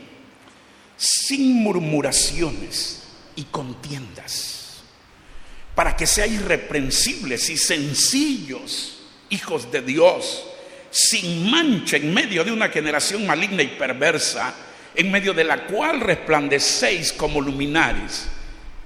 sin 0.95 1.53
murmuraciones 1.53 3.09
y 3.35 3.43
contiendas, 3.43 4.83
para 5.75 5.97
que 5.97 6.07
seáis 6.07 6.33
irreprensibles 6.33 7.49
y 7.49 7.57
sencillos, 7.57 9.03
hijos 9.29 9.69
de 9.69 9.81
Dios 9.81 10.47
sin 10.91 11.49
mancha 11.49 11.97
en 11.97 12.13
medio 12.13 12.43
de 12.43 12.51
una 12.51 12.69
generación 12.69 13.25
maligna 13.25 13.63
y 13.63 13.69
perversa, 13.69 14.53
en 14.93 15.09
medio 15.09 15.33
de 15.33 15.45
la 15.45 15.65
cual 15.65 16.01
resplandecéis 16.01 17.13
como 17.13 17.39
luminares 17.39 18.27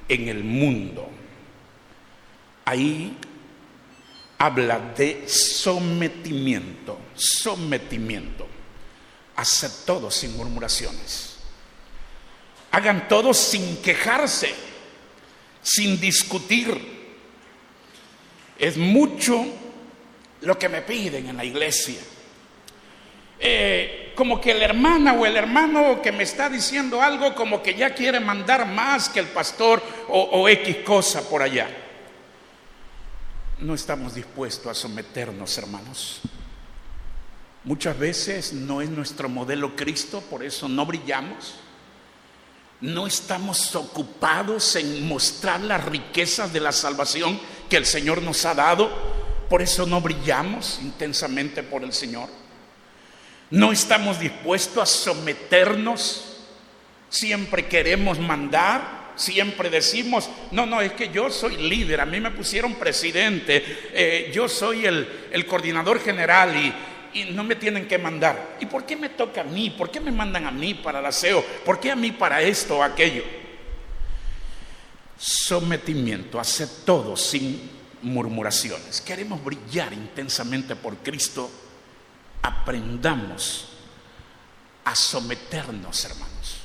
en 0.08 0.30
el 0.30 0.44
mundo. 0.44 1.10
Ahí 2.64 3.18
habla 4.38 4.80
de 4.96 5.28
sometimiento, 5.28 7.00
sometimiento. 7.16 8.48
Haced 9.36 9.86
todo 9.86 10.12
sin 10.12 10.38
murmuraciones. 10.38 11.38
Hagan 12.72 13.08
todo 13.08 13.34
sin 13.34 13.78
quejarse, 13.78 14.54
sin 15.62 16.00
discutir. 16.00 16.96
Es 18.58 18.78
mucho 18.78 19.46
lo 20.46 20.58
que 20.58 20.70
me 20.70 20.82
piden 20.82 21.28
en 21.28 21.38
la 21.38 21.44
iglesia. 21.44 22.00
Eh, 23.38 24.14
como 24.16 24.40
que 24.40 24.54
la 24.54 24.66
hermana 24.66 25.14
o 25.14 25.26
el 25.26 25.36
hermano 25.36 26.02
que 26.02 26.12
me 26.12 26.24
está 26.24 26.50
diciendo 26.50 27.02
algo, 27.02 27.36
como 27.36 27.62
que 27.62 27.74
ya 27.74 27.94
quiere 27.94 28.20
mandar 28.20 28.66
más 28.68 29.10
que 29.10 29.20
el 29.20 29.28
pastor 29.28 29.84
o, 30.08 30.22
o 30.22 30.48
X 30.48 30.78
cosa 30.86 31.28
por 31.28 31.42
allá. 31.42 31.68
No 33.60 33.74
estamos 33.74 34.16
dispuestos 34.16 34.68
a 34.68 34.74
someternos, 34.74 35.58
hermanos. 35.58 36.22
Muchas 37.64 37.98
veces 37.98 38.54
no 38.54 38.82
es 38.82 38.90
nuestro 38.90 39.28
modelo 39.28 39.76
Cristo, 39.76 40.22
por 40.30 40.44
eso 40.44 40.70
no 40.70 40.86
brillamos. 40.86 41.56
No 42.82 43.08
estamos 43.08 43.76
ocupados 43.76 44.76
en 44.76 45.08
mostrar 45.08 45.62
las 45.62 45.84
riquezas 45.86 46.54
de 46.54 46.60
la 46.60 46.72
salvación 46.72 47.40
que 47.68 47.78
el 47.78 47.86
Señor 47.86 48.22
nos 48.22 48.46
ha 48.46 48.54
dado 48.54 49.25
por 49.50 49.62
eso 49.62 49.86
no 49.86 50.02
brillamos 50.02 50.80
intensamente 50.82 51.64
por 51.64 51.84
el 51.84 51.94
Señor. 51.94 52.30
No 53.52 53.72
estamos 53.72 54.20
dispuestos 54.20 54.82
a 54.82 54.86
someternos. 54.86 56.38
Siempre 57.10 57.68
queremos 57.68 58.20
mandar. 58.20 59.06
Siempre 59.16 59.70
decimos, 59.70 60.30
no, 60.52 60.66
no, 60.66 60.82
es 60.82 60.92
que 60.92 61.10
yo 61.10 61.30
soy 61.30 61.56
líder, 61.56 62.02
a 62.02 62.06
mí 62.06 62.20
me 62.20 62.32
pusieron 62.32 62.76
presidente, 62.76 63.64
eh, 63.94 64.30
yo 64.34 64.50
soy 64.50 64.86
el, 64.86 65.46
coordinador 65.48 66.02
general 66.02 66.54
y, 66.54 67.22
y 67.22 67.32
no 67.32 67.46
me 67.46 67.56
tienen 67.56 67.88
que 67.88 67.98
mandar. 67.98 68.58
¿Y 68.60 68.66
por 68.66 68.86
qué 68.86 68.98
me 68.98 69.08
toca 69.08 69.40
a 69.40 69.46
mí? 69.46 69.70
¿Por 69.70 69.90
qué 69.90 70.02
me 70.02 70.12
mandan 70.12 70.46
a 70.46 70.52
mí 70.52 70.74
para 70.74 71.00
el 71.00 71.06
aseo? 71.06 71.42
¿Por 71.64 71.80
qué 71.80 71.92
a 71.92 71.96
mí 71.96 72.12
para 72.12 72.42
esto 72.42 72.80
o 72.80 72.84
aquello? 72.84 73.24
Sometimiento, 75.18 76.38
hacer 76.38 76.68
todo 76.84 77.16
sin 77.16 77.75
murmuraciones. 78.06 79.02
Queremos 79.02 79.44
brillar 79.44 79.92
intensamente 79.92 80.76
por 80.76 80.98
Cristo. 80.98 81.50
Aprendamos 82.42 83.70
a 84.86 84.96
someternos, 84.96 86.06
hermanos. 86.06 86.58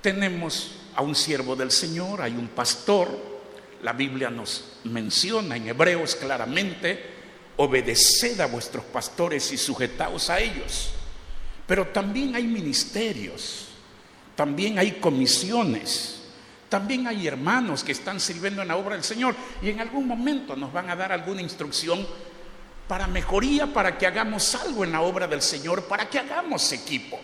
Tenemos 0.00 0.70
a 0.94 1.02
un 1.02 1.16
siervo 1.16 1.56
del 1.56 1.72
Señor, 1.72 2.22
hay 2.22 2.32
un 2.32 2.48
pastor. 2.48 3.36
La 3.82 3.92
Biblia 3.92 4.30
nos 4.30 4.78
menciona 4.84 5.56
en 5.56 5.68
Hebreos 5.68 6.14
claramente, 6.14 7.14
obedeced 7.56 8.40
a 8.40 8.46
vuestros 8.46 8.84
pastores 8.84 9.50
y 9.52 9.58
sujetaos 9.58 10.30
a 10.30 10.38
ellos. 10.38 10.90
Pero 11.66 11.88
también 11.88 12.36
hay 12.36 12.44
ministerios, 12.44 13.66
también 14.36 14.78
hay 14.78 14.92
comisiones 14.92 16.16
también 16.68 17.06
hay 17.06 17.26
hermanos 17.26 17.84
que 17.84 17.92
están 17.92 18.18
sirviendo 18.18 18.62
en 18.62 18.68
la 18.68 18.76
obra 18.76 18.96
del 18.96 19.04
Señor 19.04 19.34
y 19.62 19.70
en 19.70 19.80
algún 19.80 20.06
momento 20.06 20.56
nos 20.56 20.72
van 20.72 20.90
a 20.90 20.96
dar 20.96 21.12
alguna 21.12 21.40
instrucción 21.40 22.06
para 22.88 23.06
mejoría, 23.06 23.66
para 23.66 23.96
que 23.96 24.06
hagamos 24.06 24.54
algo 24.54 24.84
en 24.84 24.92
la 24.92 25.00
obra 25.00 25.26
del 25.26 25.42
Señor, 25.42 25.84
para 25.84 26.08
que 26.08 26.18
hagamos 26.18 26.70
equipo. 26.72 27.20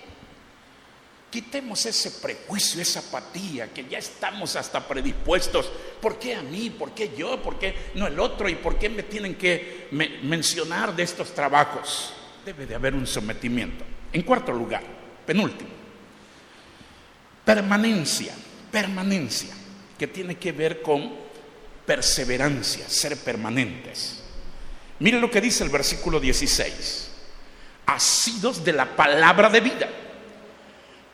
Quitemos 1.30 1.86
ese 1.86 2.10
prejuicio, 2.10 2.82
esa 2.82 3.00
apatía, 3.00 3.72
que 3.72 3.88
ya 3.88 3.98
estamos 3.98 4.54
hasta 4.54 4.86
predispuestos. 4.86 5.70
¿Por 6.00 6.18
qué 6.18 6.34
a 6.34 6.42
mí? 6.42 6.68
¿Por 6.68 6.92
qué 6.92 7.14
yo? 7.16 7.40
¿Por 7.42 7.58
qué 7.58 7.90
no 7.94 8.06
el 8.06 8.20
otro? 8.20 8.48
¿Y 8.48 8.56
por 8.56 8.78
qué 8.78 8.90
me 8.90 9.04
tienen 9.04 9.36
que 9.36 9.88
mencionar 10.22 10.94
de 10.94 11.04
estos 11.04 11.34
trabajos? 11.34 12.12
Debe 12.44 12.66
de 12.66 12.74
haber 12.74 12.94
un 12.94 13.06
sometimiento. 13.06 13.84
En 14.12 14.22
cuarto 14.22 14.52
lugar, 14.52 14.82
penúltimo, 15.24 15.70
permanencia 17.44 18.34
permanencia, 18.72 19.54
que 19.96 20.08
tiene 20.08 20.34
que 20.36 20.50
ver 20.50 20.82
con 20.82 21.12
perseverancia, 21.86 22.88
ser 22.88 23.16
permanentes. 23.18 24.24
Miren 24.98 25.20
lo 25.20 25.30
que 25.30 25.40
dice 25.40 25.62
el 25.62 25.70
versículo 25.70 26.18
16. 26.18 27.10
asidos 27.84 28.64
de 28.64 28.72
la 28.72 28.96
palabra 28.96 29.50
de 29.50 29.60
vida, 29.60 29.88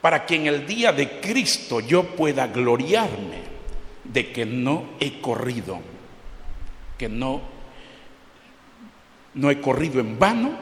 para 0.01 0.25
que 0.25 0.37
en 0.37 0.47
el 0.47 0.67
día 0.67 0.93
de 0.93 1.19
Cristo 1.19 1.81
yo 1.81 2.15
pueda 2.15 2.47
gloriarme 2.47 3.43
de 4.05 4.33
que 4.33 4.47
no 4.47 4.91
he 5.01 5.21
corrido, 5.21 5.81
que 6.97 7.09
no, 7.09 7.41
no 9.35 9.51
he 9.51 9.61
corrido 9.61 9.99
en 10.01 10.19
vano, 10.19 10.53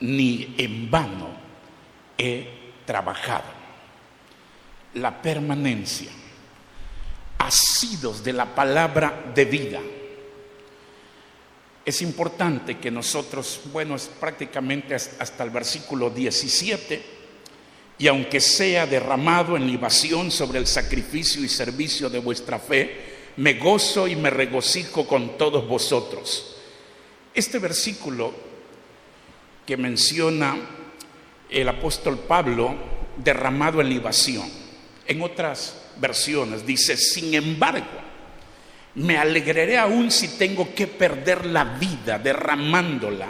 ni 0.00 0.54
en 0.56 0.90
vano 0.90 1.28
he 2.16 2.48
trabajado. 2.86 3.61
La 4.94 5.22
permanencia, 5.22 6.10
asidos 7.38 8.22
de 8.22 8.32
la 8.32 8.54
palabra 8.54 9.32
de 9.34 9.44
vida 9.44 9.80
es 11.84 12.00
importante 12.02 12.78
que 12.78 12.90
nosotros, 12.90 13.60
bueno, 13.72 13.96
es 13.96 14.08
prácticamente 14.20 14.94
hasta 14.94 15.42
el 15.42 15.50
versículo 15.50 16.10
17, 16.10 17.02
y 17.98 18.06
aunque 18.06 18.40
sea 18.40 18.86
derramado 18.86 19.56
en 19.56 19.66
libación 19.66 20.30
sobre 20.30 20.58
el 20.58 20.66
sacrificio 20.66 21.42
y 21.42 21.48
servicio 21.48 22.08
de 22.08 22.20
vuestra 22.20 22.58
fe, 22.58 23.32
me 23.36 23.54
gozo 23.54 24.06
y 24.06 24.14
me 24.14 24.30
regocijo 24.30 25.06
con 25.06 25.36
todos 25.36 25.66
vosotros. 25.66 26.56
Este 27.34 27.58
versículo 27.58 28.32
que 29.66 29.76
menciona 29.76 30.56
el 31.50 31.68
apóstol 31.68 32.18
Pablo, 32.18 32.74
derramado 33.16 33.80
en 33.80 33.88
libación, 33.88 34.48
en 35.12 35.22
otras 35.22 35.82
versiones 35.96 36.66
dice, 36.66 36.96
sin 36.96 37.34
embargo, 37.34 37.86
me 38.94 39.16
alegraré 39.16 39.78
aún 39.78 40.10
si 40.10 40.28
tengo 40.36 40.74
que 40.74 40.86
perder 40.86 41.46
la 41.46 41.64
vida 41.64 42.18
derramándola 42.18 43.28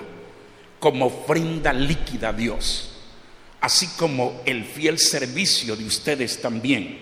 como 0.81 1.07
ofrenda 1.07 1.73
líquida 1.73 2.31
a 2.31 2.33
Dios, 2.33 2.99
así 3.61 3.87
como 3.97 4.43
el 4.45 4.65
fiel 4.65 4.99
servicio 4.99 5.77
de 5.77 5.85
ustedes 5.85 6.41
también, 6.43 6.99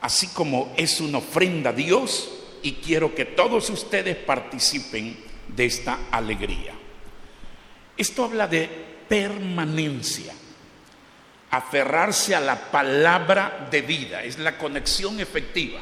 así 0.00 0.26
como 0.28 0.74
es 0.76 1.00
una 1.00 1.18
ofrenda 1.18 1.70
a 1.70 1.72
Dios 1.72 2.30
y 2.62 2.72
quiero 2.72 3.14
que 3.14 3.24
todos 3.24 3.70
ustedes 3.70 4.16
participen 4.16 5.16
de 5.46 5.64
esta 5.64 6.08
alegría. 6.10 6.74
Esto 7.96 8.24
habla 8.24 8.48
de 8.48 8.68
permanencia, 9.08 10.32
aferrarse 11.50 12.34
a 12.34 12.40
la 12.40 12.70
palabra 12.70 13.68
de 13.70 13.82
vida, 13.82 14.22
es 14.22 14.38
la 14.38 14.56
conexión 14.56 15.20
efectiva. 15.20 15.80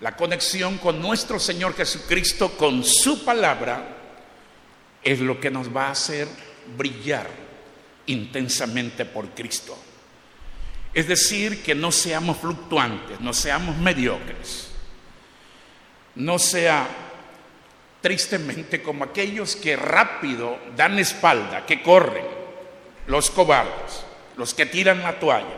La 0.00 0.16
conexión 0.16 0.78
con 0.78 1.00
nuestro 1.00 1.38
Señor 1.38 1.74
Jesucristo, 1.76 2.56
con 2.56 2.84
su 2.84 3.24
palabra, 3.24 3.96
es 5.02 5.20
lo 5.20 5.40
que 5.40 5.50
nos 5.50 5.74
va 5.74 5.86
a 5.86 5.92
hacer 5.92 6.28
brillar 6.76 7.28
intensamente 8.06 9.04
por 9.04 9.30
Cristo. 9.30 9.78
Es 10.94 11.08
decir, 11.08 11.62
que 11.62 11.74
no 11.74 11.90
seamos 11.90 12.38
fluctuantes, 12.38 13.20
no 13.20 13.32
seamos 13.32 13.76
mediocres, 13.78 14.70
no 16.16 16.38
sea 16.38 16.86
tristemente 18.00 18.82
como 18.82 19.04
aquellos 19.04 19.56
que 19.56 19.76
rápido 19.76 20.58
dan 20.76 20.98
espalda, 20.98 21.64
que 21.64 21.80
corren, 21.80 22.26
los 23.06 23.30
cobardes, 23.30 24.04
los 24.36 24.54
que 24.54 24.66
tiran 24.66 25.02
la 25.02 25.18
toalla, 25.18 25.56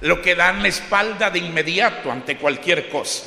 los 0.00 0.18
que 0.20 0.34
dan 0.34 0.62
la 0.62 0.68
espalda 0.68 1.30
de 1.30 1.38
inmediato 1.38 2.10
ante 2.10 2.36
cualquier 2.36 2.88
cosa. 2.88 3.24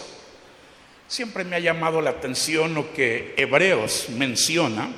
Siempre 1.08 1.44
me 1.44 1.56
ha 1.56 1.60
llamado 1.60 2.02
la 2.02 2.12
atención 2.12 2.74
lo 2.74 2.94
que 2.94 3.34
Hebreos 3.36 4.10
menciona, 4.10 4.89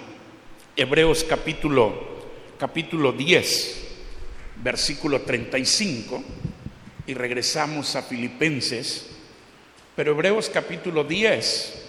Hebreos 0.76 1.24
capítulo, 1.24 2.22
capítulo 2.60 3.12
10, 3.13 3.88
versículo 4.58 5.22
35, 5.22 6.24
y 7.08 7.13
regresamos 7.13 7.96
a 7.96 8.04
Filipenses, 8.04 9.08
pero 9.96 10.12
Hebreos 10.12 10.50
capítulo 10.54 11.04
10, 11.04 11.86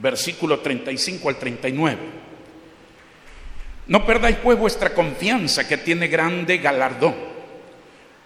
versículo 0.00 0.60
35 0.60 1.28
al 1.28 1.36
39. 1.36 2.25
No 3.88 4.04
perdáis 4.04 4.36
pues 4.36 4.58
vuestra 4.58 4.92
confianza 4.92 5.68
que 5.68 5.76
tiene 5.76 6.08
grande 6.08 6.58
galardón, 6.58 7.14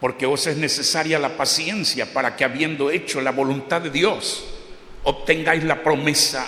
porque 0.01 0.25
os 0.25 0.47
es 0.47 0.57
necesaria 0.57 1.19
la 1.19 1.37
paciencia 1.37 2.13
para 2.13 2.35
que 2.35 2.45
habiendo 2.45 2.91
hecho 2.91 3.21
la 3.21 3.33
voluntad 3.33 3.83
de 3.83 3.91
Dios, 3.91 4.45
obtengáis 5.05 5.63
la 5.65 5.83
promesa, 5.83 6.47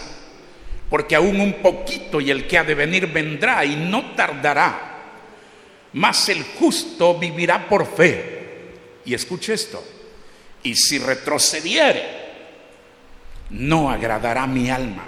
porque 0.89 1.15
aún 1.15 1.41
un 1.41 1.55
poquito 1.55 2.21
y 2.21 2.31
el 2.31 2.47
que 2.47 2.57
ha 2.57 2.65
de 2.65 2.75
venir 2.75 3.07
vendrá 3.07 3.65
y 3.67 3.77
no 3.77 4.15
tardará, 4.15 4.93
mas 5.93 6.29
el 6.31 6.43
justo 6.43 7.19
vivirá 7.19 7.69
por 7.69 7.87
fe. 7.95 8.41
Y 9.05 9.13
escuche 9.13 9.53
esto, 9.53 9.85
y 10.63 10.75
si 10.75 10.99
retrocediere, 10.99 12.23
no 13.51 13.91
agradará 13.91 14.47
mi 14.47 14.71
alma. 14.71 15.05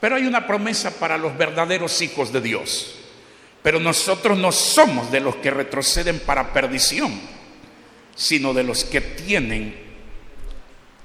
Pero 0.00 0.16
hay 0.16 0.26
una 0.26 0.46
promesa 0.46 0.90
para 0.98 1.18
los 1.18 1.36
verdaderos 1.36 2.00
hijos 2.00 2.32
de 2.32 2.40
Dios. 2.40 2.96
Pero 3.62 3.78
nosotros 3.78 4.38
no 4.38 4.52
somos 4.52 5.10
de 5.10 5.20
los 5.20 5.36
que 5.36 5.50
retroceden 5.50 6.20
para 6.20 6.52
perdición, 6.52 7.20
sino 8.16 8.54
de 8.54 8.64
los 8.64 8.84
que 8.84 9.00
tienen 9.00 9.90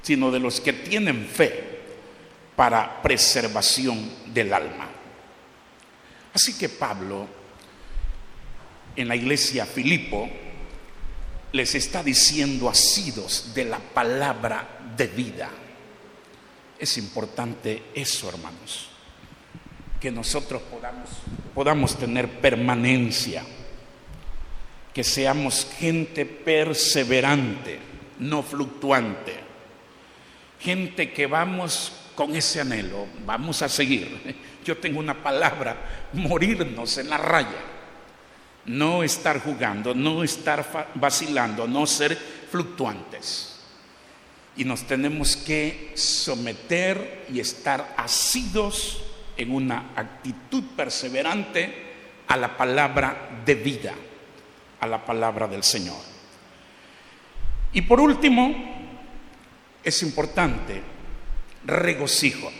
sino 0.05 0.29
de 0.29 0.39
los 0.39 0.61
que 0.61 0.71
tienen 0.71 1.25
fe 1.25 1.79
para 2.55 3.01
preservación 3.01 4.07
del 4.27 4.53
alma. 4.53 4.87
Así 6.31 6.55
que 6.55 6.69
Pablo, 6.69 7.27
en 8.95 9.07
la 9.07 9.15
iglesia 9.15 9.65
Filipo, 9.65 10.29
les 11.53 11.73
está 11.73 12.03
diciendo 12.03 12.69
asidos 12.69 13.51
de 13.55 13.65
la 13.65 13.79
palabra 13.79 14.93
de 14.95 15.07
vida. 15.07 15.49
Es 16.77 16.97
importante 16.97 17.83
eso, 17.93 18.29
hermanos, 18.29 18.89
que 19.99 20.11
nosotros 20.11 20.61
podamos, 20.63 21.09
podamos 21.53 21.97
tener 21.97 22.39
permanencia, 22.39 23.43
que 24.93 25.03
seamos 25.03 25.67
gente 25.77 26.25
perseverante, 26.25 27.79
no 28.19 28.43
fluctuante 28.43 29.45
gente 30.65 31.13
que 31.13 31.27
vamos 31.27 31.91
con 32.15 32.35
ese 32.35 32.61
anhelo, 32.61 33.07
vamos 33.23 33.61
a 33.61 33.69
seguir. 33.69 34.35
Yo 34.65 34.77
tengo 34.77 34.99
una 34.99 35.21
palabra, 35.21 36.09
morirnos 36.13 36.97
en 36.97 37.09
la 37.09 37.17
raya. 37.17 37.61
No 38.65 39.03
estar 39.03 39.41
jugando, 39.41 39.93
no 39.93 40.23
estar 40.23 40.89
vacilando, 40.95 41.67
no 41.67 41.85
ser 41.85 42.17
fluctuantes. 42.49 43.54
Y 44.57 44.63
nos 44.63 44.83
tenemos 44.83 45.35
que 45.35 45.91
someter 45.95 47.25
y 47.31 47.39
estar 47.39 47.93
asidos 47.97 49.01
en 49.37 49.51
una 49.51 49.91
actitud 49.95 50.63
perseverante 50.75 51.85
a 52.27 52.37
la 52.37 52.55
palabra 52.55 53.41
de 53.45 53.55
vida, 53.55 53.93
a 54.79 54.87
la 54.87 55.05
palabra 55.05 55.47
del 55.47 55.63
Señor. 55.63 55.97
Y 57.73 57.81
por 57.81 57.99
último, 57.99 58.55
es 59.83 60.01
importante, 60.01 60.81
regocijo. 61.65 62.51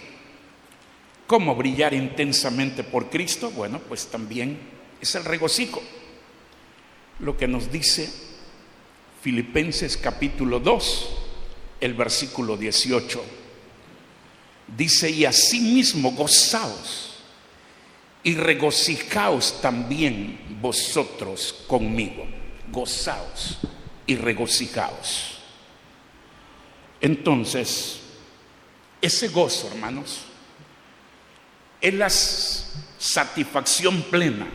¿Cómo 1.25 1.55
brillar 1.55 1.93
intensamente 1.93 2.84
por 2.84 3.10
Cristo? 3.10 3.49
Bueno, 3.49 3.79
pues 3.79 4.08
también 4.08 4.60
es 5.01 5.15
el 5.15 5.25
regocijo. 5.25 5.81
Lo 7.19 7.38
que 7.38 7.47
nos 7.47 7.71
dice 7.71 8.10
Filipenses 9.21 9.97
capítulo 9.97 10.60
2, 10.60 11.14
el 11.79 11.93
versículo 11.93 12.57
18. 12.57 13.23
Dice, 14.75 15.09
y 15.09 15.26
asimismo 15.26 16.11
gozaos 16.11 17.15
y 18.23 18.36
regocijaos 18.36 19.61
también 19.61 20.57
vosotros 20.61 21.63
conmigo. 21.67 22.26
Gozaos 22.71 23.59
y 24.07 24.15
regocijaos. 24.15 25.38
Entonces, 26.99 27.99
ese 29.01 29.28
gozo, 29.28 29.67
hermanos, 29.67 30.21
es 31.80 31.93
la 31.93 32.09
satisfacción 32.09 34.01
plena 34.03 34.47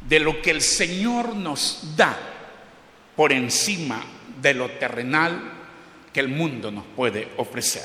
de 0.00 0.18
lo 0.18 0.42
que 0.42 0.50
el 0.50 0.60
Señor 0.60 1.36
nos 1.36 1.96
da 1.96 2.18
por 3.14 3.32
encima 3.32 4.04
de 4.40 4.54
lo 4.54 4.68
terrenal 4.72 5.51
que 6.12 6.20
el 6.20 6.28
mundo 6.28 6.70
nos 6.70 6.84
puede 6.96 7.28
ofrecer. 7.36 7.84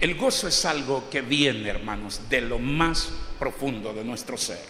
El 0.00 0.16
gozo 0.16 0.48
es 0.48 0.64
algo 0.64 1.08
que 1.08 1.20
viene, 1.20 1.68
hermanos, 1.68 2.22
de 2.28 2.40
lo 2.40 2.58
más 2.58 3.12
profundo 3.38 3.92
de 3.92 4.04
nuestro 4.04 4.36
ser. 4.36 4.60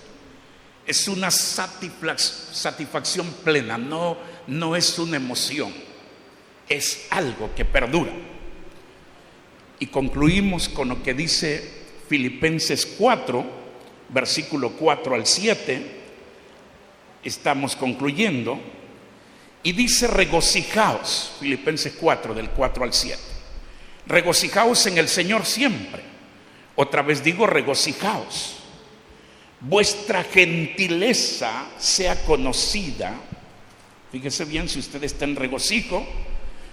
Es 0.86 1.08
una 1.08 1.30
satisfacción 1.30 3.26
plena, 3.44 3.78
no, 3.78 4.18
no 4.46 4.76
es 4.76 4.98
una 4.98 5.16
emoción 5.16 5.72
es 6.68 7.06
algo 7.10 7.50
que 7.54 7.64
perdura. 7.64 8.12
Y 9.78 9.86
concluimos 9.86 10.68
con 10.68 10.88
lo 10.88 11.02
que 11.02 11.14
dice 11.14 11.82
Filipenses 12.08 12.86
4, 12.98 13.44
versículo 14.08 14.70
4 14.72 15.14
al 15.14 15.26
7, 15.26 15.86
estamos 17.24 17.76
concluyendo, 17.76 18.58
y 19.62 19.72
dice 19.72 20.06
regocijaos, 20.06 21.32
Filipenses 21.38 21.94
4 21.98 22.34
del 22.34 22.50
4 22.50 22.84
al 22.84 22.92
7, 22.92 23.18
regocijaos 24.06 24.86
en 24.86 24.98
el 24.98 25.08
Señor 25.08 25.46
siempre. 25.46 26.02
Otra 26.74 27.02
vez 27.02 27.22
digo 27.22 27.46
regocijaos. 27.46 28.56
Vuestra 29.60 30.24
gentileza 30.24 31.66
sea 31.78 32.24
conocida. 32.24 33.14
Fíjese 34.10 34.44
bien 34.44 34.68
si 34.68 34.80
usted 34.80 35.04
está 35.04 35.24
en 35.24 35.36
regocijo, 35.36 36.04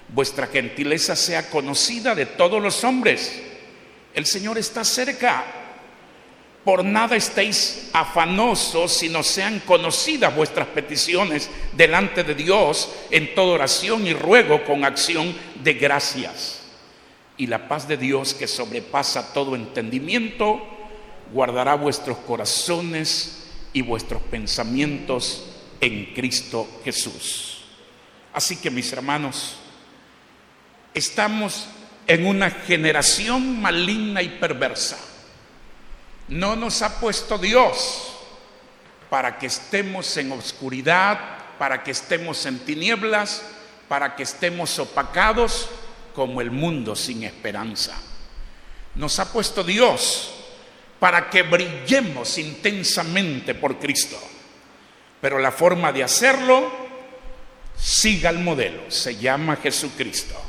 vuestra 0.08 0.48
gentileza 0.48 1.16
sea 1.16 1.50
conocida 1.50 2.16
de 2.16 2.26
todos 2.26 2.62
los 2.62 2.84
hombres. 2.84 3.42
El 4.14 4.26
Señor 4.26 4.58
está 4.58 4.84
cerca. 4.84 5.59
Por 6.64 6.84
nada 6.84 7.16
estéis 7.16 7.90
afanosos, 7.94 8.92
sino 8.94 9.24
sean 9.24 9.60
conocidas 9.62 10.36
vuestras 10.36 10.68
peticiones 10.68 11.50
delante 11.74 12.24
de 12.24 12.36
Dios 12.36 12.90
en 13.12 13.34
toda 13.34 13.54
oración 13.54 14.06
y 14.06 14.14
ruego 14.14 14.64
con 14.66 14.84
acción 14.84 15.34
de 15.64 15.74
gracias. 15.74 16.62
Y 17.38 17.48
la 17.48 17.70
paz 17.70 17.88
de 17.88 17.96
Dios 17.96 18.34
que 18.34 18.48
sobrepasa 18.48 19.34
todo 19.34 19.56
entendimiento, 19.56 20.62
guardará 21.34 21.76
vuestros 21.76 22.18
corazones 22.20 23.48
y 23.72 23.82
vuestros 23.82 24.22
pensamientos 24.24 25.46
en 25.80 26.14
Cristo 26.14 26.68
Jesús. 26.84 27.64
Así 28.34 28.58
que 28.58 28.70
mis 28.70 28.92
hermanos, 28.92 29.56
estamos 30.94 31.68
en 32.08 32.26
una 32.26 32.50
generación 32.52 33.62
maligna 33.62 34.22
y 34.22 34.30
perversa. 34.30 34.98
No 36.30 36.56
nos 36.56 36.82
ha 36.82 37.00
puesto 37.00 37.38
Dios 37.38 38.14
para 39.10 39.38
que 39.38 39.48
estemos 39.48 40.16
en 40.18 40.32
oscuridad, 40.32 41.20
para 41.58 41.84
que 41.84 41.92
estemos 41.92 42.46
en 42.46 42.60
tinieblas, 42.60 43.44
para 43.88 44.16
que 44.16 44.24
estemos 44.24 44.78
opacados 44.80 45.70
como 46.14 46.42
el 46.42 46.52
mundo 46.52 46.96
sin 46.96 47.24
esperanza. 47.24 48.00
Nos 48.96 49.20
ha 49.20 49.32
puesto 49.32 49.64
Dios 49.64 50.34
para 51.00 51.30
que 51.30 51.44
brillemos 51.44 52.38
intensamente 52.38 53.56
por 53.56 53.80
Cristo. 53.80 54.18
Pero 55.22 55.40
la 55.40 55.52
forma 55.52 55.92
de 55.92 56.04
hacerlo, 56.04 56.72
siga 57.76 58.30
el 58.30 58.40
modelo, 58.40 58.90
se 58.90 59.16
llama 59.16 59.56
Jesucristo 59.56 60.40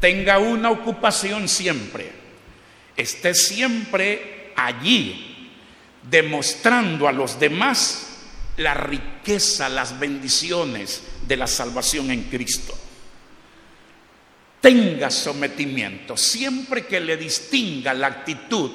tenga 0.00 0.38
una 0.38 0.70
ocupación 0.70 1.46
siempre, 1.48 2.10
esté 2.96 3.34
siempre 3.34 4.39
allí, 4.66 5.50
demostrando 6.08 7.08
a 7.08 7.12
los 7.12 7.38
demás 7.38 8.06
la 8.56 8.74
riqueza, 8.74 9.68
las 9.68 9.98
bendiciones 9.98 11.02
de 11.26 11.36
la 11.36 11.46
salvación 11.46 12.10
en 12.10 12.24
Cristo. 12.24 12.76
Tenga 14.60 15.10
sometimiento, 15.10 16.16
siempre 16.16 16.86
que 16.86 17.00
le 17.00 17.16
distinga 17.16 17.94
la 17.94 18.08
actitud 18.08 18.70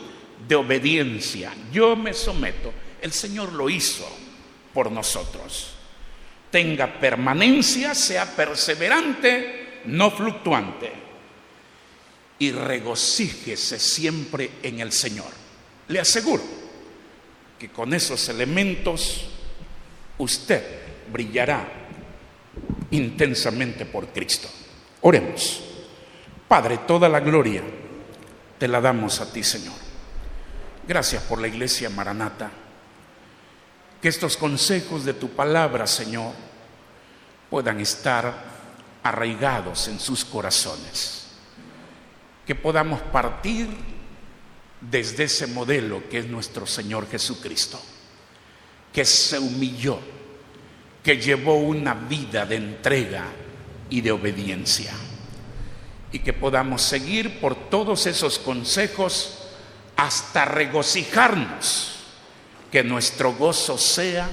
de 0.47 0.55
obediencia. 0.55 1.53
Yo 1.71 1.95
me 1.95 2.13
someto, 2.13 2.73
el 3.01 3.11
Señor 3.11 3.53
lo 3.53 3.69
hizo 3.69 4.07
por 4.73 4.91
nosotros. 4.91 5.71
Tenga 6.49 6.99
permanencia, 6.99 7.93
sea 7.93 8.35
perseverante, 8.35 9.81
no 9.85 10.09
fluctuante 10.09 11.05
y 12.39 12.51
regocíjese 12.51 13.79
siempre 13.79 14.51
en 14.63 14.79
el 14.79 14.91
Señor. 14.91 15.44
Le 15.87 15.99
aseguro 15.99 16.43
que 17.59 17.69
con 17.69 17.93
esos 17.93 18.27
elementos 18.29 19.25
usted 20.17 20.63
brillará 21.11 21.65
intensamente 22.91 23.85
por 23.85 24.07
Cristo. 24.07 24.49
Oremos. 25.01 25.61
Padre, 26.47 26.79
toda 26.79 27.09
la 27.09 27.19
gloria 27.19 27.63
te 28.57 28.67
la 28.67 28.81
damos 28.81 29.19
a 29.21 29.31
ti, 29.31 29.43
Señor. 29.43 29.75
Gracias 30.87 31.23
por 31.23 31.39
la 31.39 31.47
iglesia 31.47 31.89
Maranata. 31.89 32.51
Que 34.01 34.09
estos 34.09 34.37
consejos 34.37 35.03
de 35.03 35.13
tu 35.13 35.29
palabra, 35.29 35.87
Señor, 35.87 36.33
puedan 37.49 37.79
estar 37.79 38.55
arraigados 39.01 39.87
en 39.87 39.99
sus 39.99 40.25
corazones 40.25 41.25
que 42.45 42.55
podamos 42.55 43.01
partir 43.01 43.67
desde 44.81 45.25
ese 45.25 45.47
modelo 45.47 46.07
que 46.09 46.19
es 46.19 46.27
nuestro 46.27 46.67
Señor 46.67 47.09
Jesucristo, 47.09 47.81
que 48.93 49.05
se 49.05 49.39
humilló, 49.39 49.99
que 51.03 51.19
llevó 51.19 51.55
una 51.55 51.93
vida 51.93 52.45
de 52.45 52.55
entrega 52.55 53.25
y 53.89 54.01
de 54.01 54.11
obediencia, 54.11 54.93
y 56.11 56.19
que 56.19 56.33
podamos 56.33 56.81
seguir 56.81 57.39
por 57.39 57.69
todos 57.69 58.05
esos 58.05 58.39
consejos 58.39 59.39
hasta 59.95 60.45
regocijarnos, 60.45 61.91
que 62.71 62.83
nuestro 62.83 63.33
gozo 63.33 63.77
sea 63.77 64.29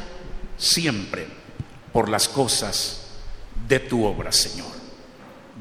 siempre 0.58 1.26
por 1.92 2.08
las 2.08 2.28
cosas 2.28 3.08
de 3.68 3.80
tu 3.80 4.04
obra, 4.04 4.32
Señor, 4.32 4.72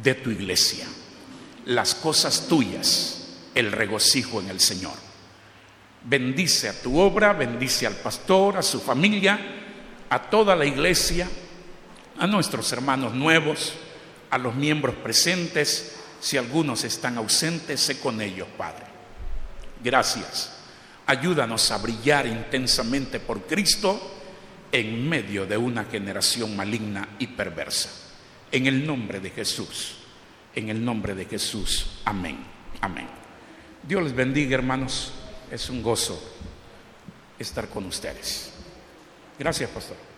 de 0.02 0.16
tu 0.16 0.32
iglesia 0.32 0.88
las 1.66 1.96
cosas 1.96 2.48
tuyas, 2.48 3.20
el 3.56 3.72
regocijo 3.72 4.41
en 4.41 4.49
el 4.49 4.60
Señor. 4.60 4.93
Bendice 6.04 6.70
a 6.70 6.82
tu 6.82 6.99
obra, 6.99 7.34
bendice 7.34 7.86
al 7.86 7.95
pastor, 7.95 8.58
a 8.58 8.64
su 8.64 8.80
familia, 8.80 9.39
a 10.10 10.30
toda 10.30 10.56
la 10.56 10.66
iglesia, 10.66 11.30
a 12.18 12.28
nuestros 12.28 12.72
hermanos 12.72 13.14
nuevos, 13.14 13.74
a 14.30 14.38
los 14.38 14.56
miembros 14.56 14.95
presentes. 14.95 15.95
Si 16.20 16.38
algunos 16.38 16.84
están 16.84 17.18
ausentes, 17.18 17.80
sé 17.80 17.99
con 17.99 18.22
ellos, 18.22 18.47
Padre. 18.58 18.86
Gracias. 19.84 20.58
Ayúdanos 21.06 21.72
a 21.72 21.78
brillar 21.78 22.26
intensamente 22.28 23.20
por 23.20 23.41
Cristo 23.43 24.20
en 24.72 25.08
medio 25.08 25.45
de 25.45 25.58
una 25.58 25.86
generación 25.86 26.56
maligna 26.56 27.10
y 27.20 27.28
perversa. 27.28 27.89
En 28.52 28.68
el 28.68 28.86
nombre 28.86 29.20
de 29.20 29.30
Jesús. 29.32 29.97
En 30.56 30.70
el 30.70 30.84
nombre 30.84 31.16
de 31.16 31.26
Jesús. 31.26 32.02
Amén. 32.06 32.38
Amén. 32.82 33.20
Dios 33.84 34.04
les 34.04 34.14
bendiga, 34.14 34.56
hermanos. 34.56 35.12
Es 35.52 35.70
un 35.70 35.82
gozo 35.82 36.22
estar 37.40 37.68
con 37.68 37.86
ustedes. 37.86 38.52
Gracias, 39.38 39.70
pastor. 39.70 40.11